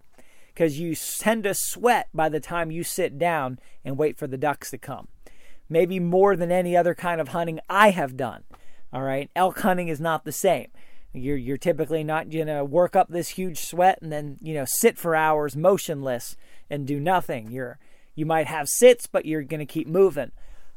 [0.48, 4.38] Because you tend to sweat by the time you sit down and wait for the
[4.38, 5.08] ducks to come
[5.74, 8.44] maybe more than any other kind of hunting I have done.
[8.94, 10.68] All right, elk hunting is not the same.
[11.12, 14.98] You're you're typically not gonna work up this huge sweat and then you know sit
[14.98, 16.38] for hours motionless
[16.70, 17.52] and do nothing.
[17.52, 17.78] You're
[18.16, 20.32] you might have sits, but you're gonna keep moving.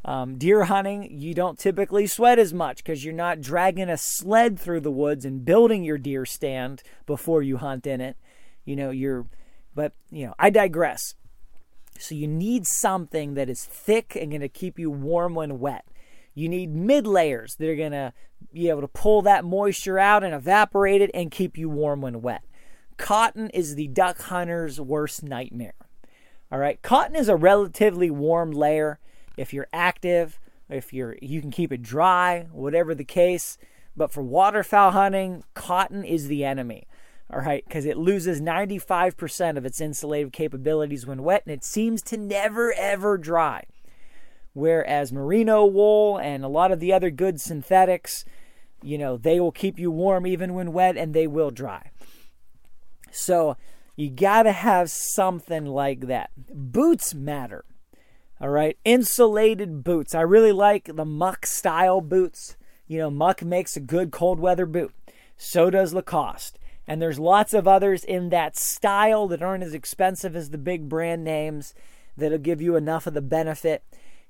[0.07, 4.59] Um, deer hunting, you don't typically sweat as much because you're not dragging a sled
[4.59, 8.17] through the woods and building your deer stand before you hunt in it.
[8.65, 9.27] You know, you're,
[9.75, 11.17] but, you know, I digress.
[12.01, 15.87] So you need something that is thick and going to keep you warm when wet.
[16.35, 18.13] You need mid layers that are going to
[18.53, 22.23] be able to pull that moisture out and evaporate it and keep you warm when
[22.23, 22.43] wet.
[22.97, 25.75] Cotton is the duck hunter's worst nightmare.
[26.51, 28.99] All right, cotton is a relatively warm layer
[29.37, 30.39] if you're active,
[30.69, 33.59] if you're you can keep it dry, whatever the case.
[33.97, 36.87] But for waterfowl hunting, cotton is the enemy
[37.33, 42.03] all right, because it loses 95% of its insulative capabilities when wet and it seems
[42.03, 43.65] to never ever dry.
[44.53, 48.25] Whereas merino wool and a lot of the other good synthetics,
[48.83, 51.91] you know, they will keep you warm even when wet and they will dry.
[53.11, 53.57] So
[53.97, 56.31] you got to have something like that.
[56.37, 57.65] Boots matter.
[58.41, 60.15] All right, insulated boots.
[60.15, 62.57] I really like the Muck style boots.
[62.87, 64.95] You know, Muck makes a good cold weather boot.
[65.39, 66.53] So does LaCrosse.
[66.87, 70.89] And there's lots of others in that style that aren't as expensive as the big
[70.89, 71.75] brand names
[72.17, 73.83] that'll give you enough of the benefit.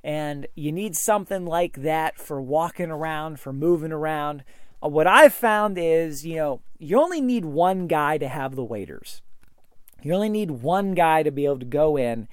[0.03, 4.45] And you need something like that for walking around, for moving around.
[4.83, 8.65] Uh, what I've found is, you know, you only need one guy to have the
[8.65, 9.23] waders.
[10.03, 12.29] You only need one guy to be able to go in,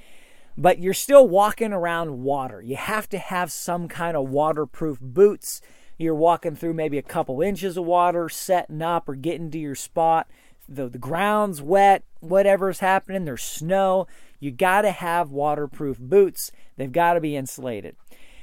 [0.57, 2.61] but you're still walking around water.
[2.61, 5.61] You have to have some kind of waterproof boots
[5.97, 9.75] you're walking through maybe a couple inches of water, setting up or getting to your
[9.75, 10.27] spot.
[10.67, 14.07] The, the ground's wet, whatever's happening, there's snow.
[14.39, 16.51] You got to have waterproof boots.
[16.77, 17.95] They've got to be insulated.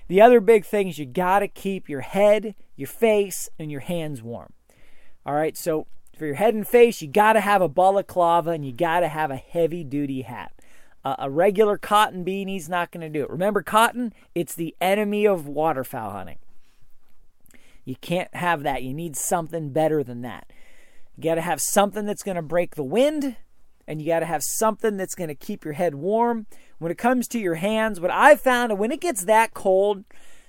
[0.08, 3.80] The other big thing is you got to keep your head, your face, and your
[3.80, 4.52] hands warm.
[5.24, 5.86] All right, so
[6.16, 9.08] for your head and face, you got to have a balaclava and you got to
[9.08, 10.52] have a heavy duty hat.
[11.04, 13.30] Uh, a regular cotton beanie's not going to do it.
[13.30, 16.38] Remember, cotton, it's the enemy of waterfowl hunting.
[17.84, 18.82] You can't have that.
[18.82, 20.52] You need something better than that.
[21.16, 23.36] You got to have something that's going to break the wind,
[23.86, 26.46] and you got to have something that's going to keep your head warm.
[26.78, 30.04] When it comes to your hands, what I've found when it gets that cold,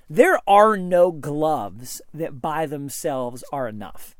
[0.10, 4.16] there are no gloves that by themselves are enough.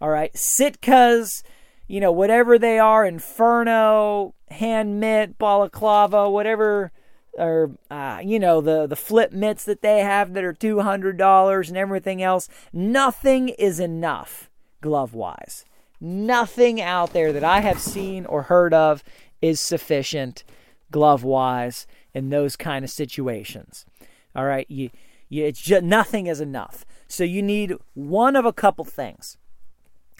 [0.00, 1.42] All right, Sitkas,
[1.88, 6.92] you know, whatever they are, Inferno, hand mitt, balaclava, whatever
[7.36, 11.16] or uh, you know the the flip mitts that they have that are two hundred
[11.16, 12.48] dollars and everything else.
[12.72, 15.64] Nothing is enough glove wise.
[16.00, 19.02] Nothing out there that I have seen or heard of
[19.40, 20.44] is sufficient
[20.90, 23.86] glove wise in those kind of situations.
[24.34, 24.90] All right, you,
[25.28, 26.84] you it's just nothing is enough.
[27.08, 29.38] So you need one of a couple things.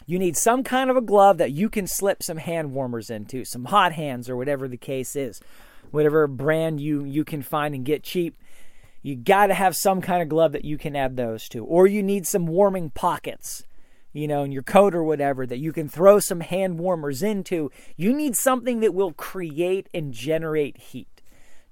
[0.07, 3.45] You need some kind of a glove that you can slip some hand warmers into,
[3.45, 5.41] some hot hands or whatever the case is
[5.91, 8.37] whatever brand you you can find and get cheap.
[9.03, 11.87] You got to have some kind of glove that you can add those to, or
[11.87, 13.65] you need some warming pockets,
[14.13, 17.71] you know, in your coat or whatever that you can throw some hand warmers into.
[17.97, 21.23] You need something that will create and generate heat.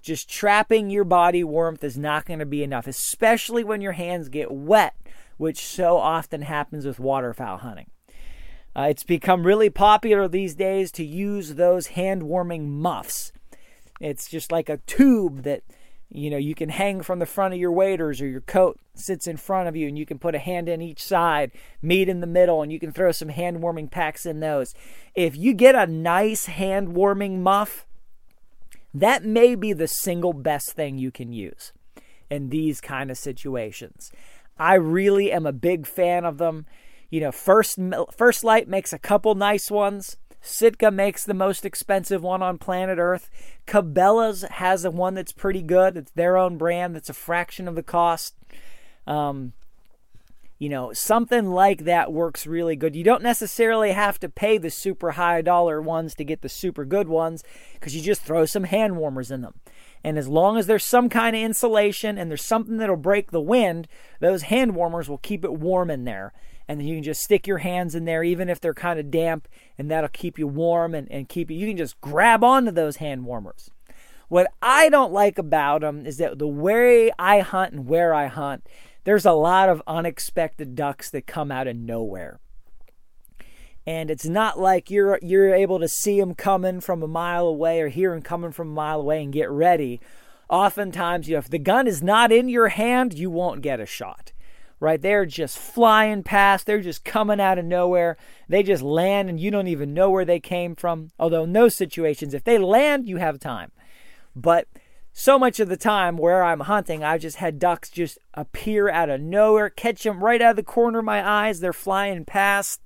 [0.01, 4.29] Just trapping your body warmth is not going to be enough, especially when your hands
[4.29, 4.95] get wet,
[5.39, 7.91] which so often happens with waterfowl hunting.
[8.77, 13.33] Uh, it's become really popular these days to use those hand warming muffs
[14.05, 15.63] it's just like a tube that
[16.11, 19.27] you know you can hang from the front of your waders or your coat sits
[19.27, 21.51] in front of you and you can put a hand in each side
[21.81, 24.75] meet in the middle and you can throw some hand warming packs in those.
[25.15, 27.87] If you get a nice hand warming muff
[28.93, 31.73] that may be the single best thing you can use
[32.31, 34.13] in these kind of situations.
[34.57, 36.67] I really am a big fan of them.
[37.11, 37.79] You know first
[38.17, 42.99] First Lite makes a couple nice ones Sitka makes the most expensive one on planet
[42.99, 43.31] Earth.
[43.67, 45.97] Cabela's has a one that's pretty good.
[45.97, 48.35] It's their own brand that's a fraction of the cost.
[49.07, 49.55] Um,
[50.59, 52.95] you know, something like that works really good.
[52.95, 56.85] You don't necessarily have to pay the super high dollar ones to get the super
[56.85, 57.43] good ones
[57.73, 59.55] because you just throw some hand warmers in them.
[60.05, 63.41] And as long as there's some kind of insulation and there's something that'll break the
[63.41, 63.89] wind,
[64.21, 66.35] those hand warmers will keep it warm in there.
[66.69, 69.49] And you can just stick your hands in there even if they're kind of damp
[69.79, 72.97] and that'll keep you warm and, and keep you you can just grab onto those
[72.97, 73.71] hand warmers.
[74.29, 78.27] What i don't like about them is that the way i hunt and where i
[78.27, 78.67] hunt
[79.05, 82.41] there's a lot of unexpected ducks that come out of nowhere
[83.87, 87.81] and it's not like you're you're able to see them coming from a mile away
[87.81, 90.01] or hear them coming from a mile away and get ready
[90.49, 93.87] oftentimes you know, if the gun is not in your hand you won't get a
[93.87, 94.33] shot
[94.85, 95.01] right?
[95.01, 96.67] They're just flying past.
[96.67, 98.19] They're just coming out of nowhere.
[98.49, 101.11] They just land and you don't even know where they came from.
[101.19, 103.73] Although, in those situations, if they land, you have time.
[104.37, 104.69] But
[105.13, 109.09] so much of the time where I'm hunting, I've just had ducks just appear out
[109.09, 111.61] of nowhere, catch them right out of the corner of my eyes.
[111.61, 112.81] They're flying past.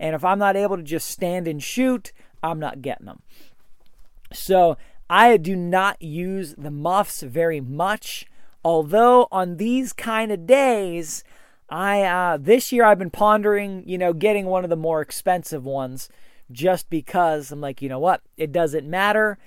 [0.00, 3.22] And if I'm not able to just stand and shoot, I'm not getting them.
[4.32, 4.76] So
[5.10, 8.26] I do not use the muffs very much.
[8.64, 11.24] Although on these kind of days,
[11.70, 15.64] I uh, this year I've been pondering, you know, getting one of the more expensive
[15.64, 16.08] ones,
[16.50, 19.38] just because I'm like, you know what, it doesn't matter.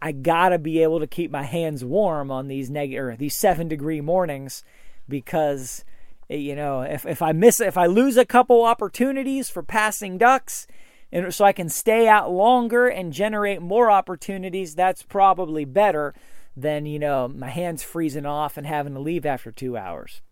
[0.00, 4.00] I gotta be able to keep my hands warm on these negative these seven degree
[4.00, 4.62] mornings,
[5.08, 5.84] because
[6.28, 10.18] Eh, you know if if I miss if I lose a couple opportunities for passing
[10.18, 10.66] ducks,
[11.12, 16.14] and so I can stay out longer and generate more opportunities, that's probably better
[16.56, 20.22] than, you know, my hands freezing off and having to leave after two hours.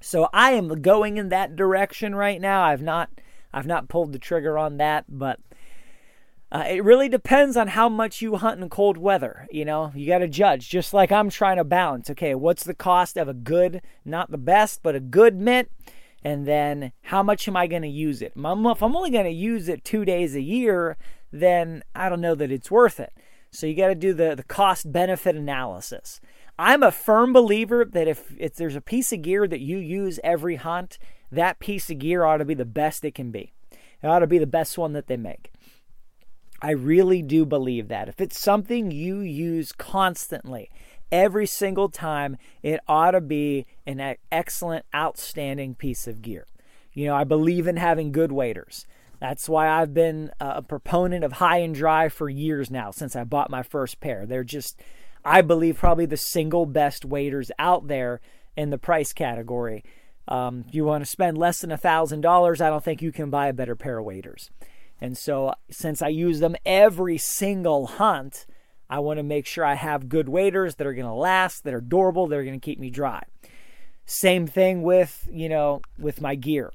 [0.00, 2.62] So I am going in that direction right now.
[2.62, 3.10] I've not
[3.52, 5.38] I've not pulled the trigger on that, but
[6.52, 9.48] uh, it really depends on how much you hunt in cold weather.
[9.50, 10.68] You know, you got to judge.
[10.68, 12.10] Just like I'm trying to balance.
[12.10, 15.70] Okay, what's the cost of a good, not the best, but a good mitt?
[16.22, 18.34] And then how much am I going to use it?
[18.36, 18.44] If
[18.82, 20.98] I'm only going to use it two days a year,
[21.32, 23.14] then I don't know that it's worth it.
[23.50, 26.20] So you got to do the, the cost benefit analysis.
[26.58, 30.20] I'm a firm believer that if, if there's a piece of gear that you use
[30.22, 30.98] every hunt,
[31.30, 33.54] that piece of gear ought to be the best it can be.
[34.02, 35.51] It ought to be the best one that they make.
[36.62, 38.08] I really do believe that.
[38.08, 40.70] If it's something you use constantly,
[41.10, 46.46] every single time, it ought to be an excellent, outstanding piece of gear.
[46.92, 48.86] You know, I believe in having good waders.
[49.18, 53.24] That's why I've been a proponent of high and dry for years now, since I
[53.24, 54.24] bought my first pair.
[54.24, 54.80] They're just,
[55.24, 58.20] I believe, probably the single best waders out there
[58.56, 59.84] in the price category.
[60.28, 63.30] Um, if you want to spend less than a $1,000, I don't think you can
[63.30, 64.50] buy a better pair of waders.
[65.02, 68.46] And so, since I use them every single hunt,
[68.88, 71.74] I want to make sure I have good waders that are going to last, that
[71.74, 73.24] are durable, that are going to keep me dry.
[74.06, 76.72] Same thing with, you know, with my gear.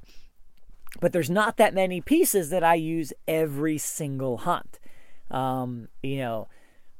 [1.00, 4.78] But there's not that many pieces that I use every single hunt.
[5.30, 6.48] Um, you know,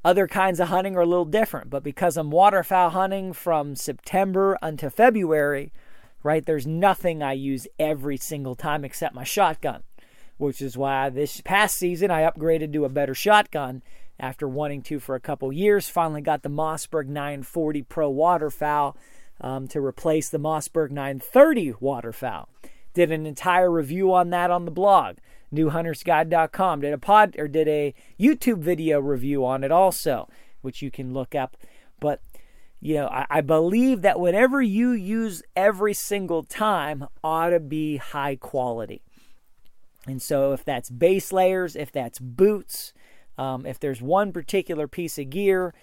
[0.02, 4.56] other kinds of hunting are a little different, but because I'm waterfowl hunting from September
[4.62, 5.74] until February,
[6.22, 9.82] right, there's nothing I use every single time except my shotgun,
[10.38, 13.82] which is why this past season I upgraded to a better shotgun
[14.18, 15.88] after wanting to for a couple years.
[15.88, 18.96] Finally got the Mossberg 940 Pro waterfowl
[19.40, 22.48] um, to replace the Mossberg 930 waterfowl.
[22.94, 25.18] Did an entire review on that on the blog,
[25.52, 26.80] newhuntersguide.com.
[26.80, 30.28] Did a pod or did a YouTube video review on it also,
[30.62, 31.56] which you can look up.
[32.00, 32.20] But
[32.80, 37.96] you know, I, I believe that whatever you use every single time ought to be
[37.96, 39.02] high quality.
[40.08, 42.92] And so, if that's base layers, if that's boots,
[43.36, 45.74] um, if there's one particular piece of gear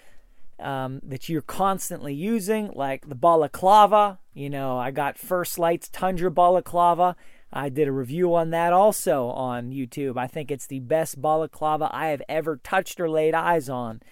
[0.58, 6.30] um, that you're constantly using, like the balaclava, you know, I got First Lites Tundra
[6.30, 7.16] balaclava.
[7.52, 10.18] I did a review on that also on YouTube.
[10.18, 14.02] I think it's the best balaclava I have ever touched or laid eyes on.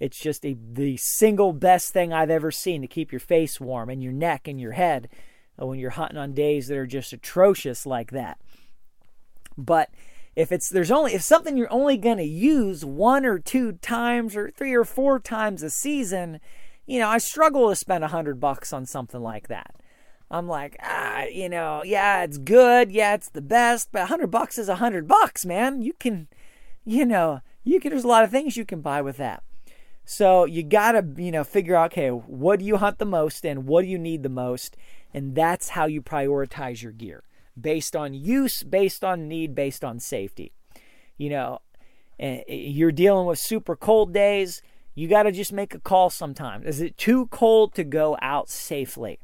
[0.00, 3.88] It's just a, the single best thing I've ever seen to keep your face warm
[3.88, 5.08] and your neck and your head
[5.56, 8.38] when you're hunting on days that are just atrocious like that.
[9.56, 9.90] But
[10.36, 14.34] if it's there's only if something you're only going to use one or two times
[14.36, 16.40] or three or four times a season
[16.86, 19.74] you know i struggle to spend a hundred bucks on something like that.
[20.30, 24.30] I'm like ah you know yeah it's good yeah it's the best but a hundred
[24.30, 25.82] bucks is a hundred bucks man.
[25.82, 26.28] You can
[26.84, 29.42] you know you can there's a lot of things you can buy with that.
[30.04, 33.66] So you gotta you know figure out okay what do you hunt the most and
[33.66, 34.76] what do you need the most?
[35.12, 37.22] And that's how you prioritize your gear
[37.60, 40.52] based on use, based on need, based on safety.
[41.16, 41.58] You know,
[42.18, 44.62] eh, eh, you're dealing with super cold days.
[44.94, 46.66] You got to just make a call sometimes.
[46.66, 49.18] Is it too cold to go out safely?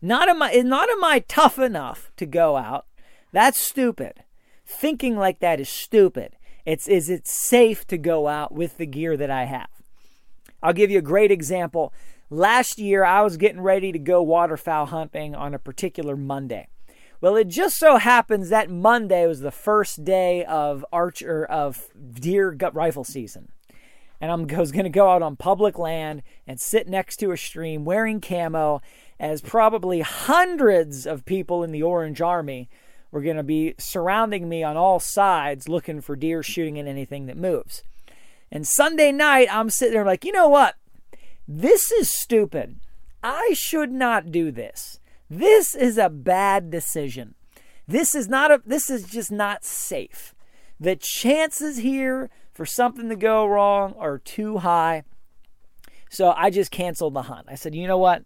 [0.00, 2.86] Not am I not am I tough enough to go out?
[3.32, 4.24] That's stupid.
[4.66, 6.36] Thinking like that is stupid.
[6.64, 9.68] It's is it safe to go out with the gear that I have?
[10.62, 11.92] I'll give you a great example.
[12.30, 16.68] Last year I was getting ready to go waterfowl hunting on a particular Monday.
[17.22, 22.50] Well, it just so happens that Monday was the first day of archer of deer
[22.50, 23.52] gut rifle season.
[24.20, 27.36] And I'm was going to go out on public land and sit next to a
[27.36, 28.82] stream wearing camo
[29.20, 32.68] as probably hundreds of people in the Orange Army
[33.12, 37.26] were going to be surrounding me on all sides looking for deer shooting at anything
[37.26, 37.84] that moves.
[38.50, 40.74] And Sunday night, I'm sitting there like, you know what?
[41.46, 42.80] This is stupid.
[43.22, 44.98] I should not do this.
[45.34, 47.36] This is a bad decision.
[47.88, 50.34] This is not a this is just not safe.
[50.78, 55.04] The chances here for something to go wrong are too high.
[56.10, 57.46] So I just canceled the hunt.
[57.48, 58.24] I said, "You know what?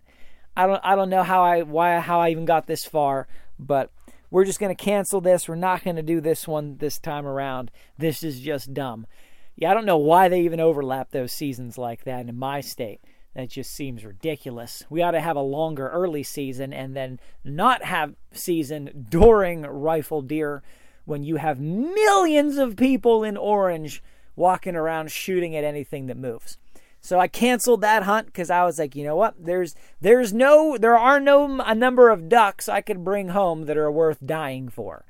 [0.56, 3.92] I don't I don't know how I why how I even got this far, but
[4.32, 5.48] we're just going to cancel this.
[5.48, 7.70] We're not going to do this one this time around.
[7.96, 9.06] This is just dumb."
[9.54, 13.00] Yeah, I don't know why they even overlap those seasons like that in my state.
[13.36, 14.82] That just seems ridiculous.
[14.88, 20.22] We ought to have a longer early season and then not have season during rifle
[20.22, 20.62] deer
[21.04, 24.02] when you have millions of people in orange
[24.36, 26.56] walking around shooting at anything that moves.
[27.02, 29.34] So I canceled that hunt because I was like, you know what?
[29.38, 33.76] There's there's no there are no a number of ducks I could bring home that
[33.76, 35.04] are worth dying for.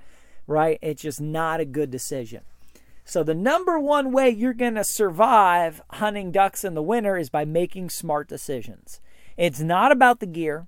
[0.49, 0.81] Right?
[0.83, 2.41] It's just not a good decision.
[3.09, 7.31] So, the number one way you're going to survive hunting ducks in the winter is
[7.31, 9.01] by making smart decisions.
[9.37, 10.67] It's not about the gear,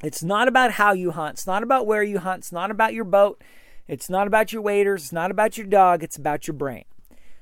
[0.00, 2.94] it's not about how you hunt, it's not about where you hunt, it's not about
[2.94, 3.42] your boat,
[3.88, 6.84] it's not about your waders, it's not about your dog, it's about your brain.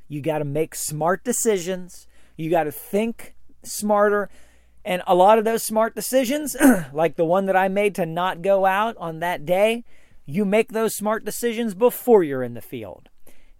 [0.09, 4.30] You got to make smart decisions, you got to think smarter.
[4.86, 6.56] And a lot of those smart decisions,
[6.94, 9.84] like the one that I made to not go out on that day,
[10.24, 13.11] you make those smart decisions before you're in the field.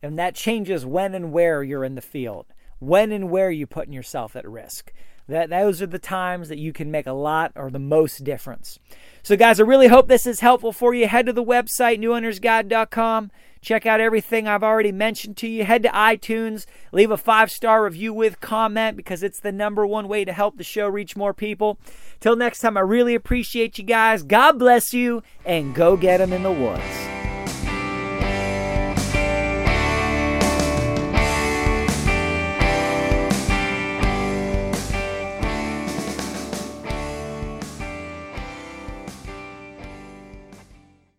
[0.03, 2.47] And that changes when and where you're in the field,
[2.79, 4.93] when and where you're putting yourself at risk.
[5.29, 8.79] That those are the times that you can make a lot or the most difference.
[9.23, 11.07] So, guys, I really hope this is helpful for you.
[11.07, 13.31] Head to the website, newhuntersguide.com.
[13.61, 15.65] Check out everything I've already mentioned to you.
[15.65, 20.09] Head to iTunes, leave a five star review with comment because it's the number one
[20.09, 21.79] way to help the show reach more people.
[22.21, 24.23] Till next time, I really appreciate you guys.
[24.23, 27.18] God bless you, and go get them in the woods.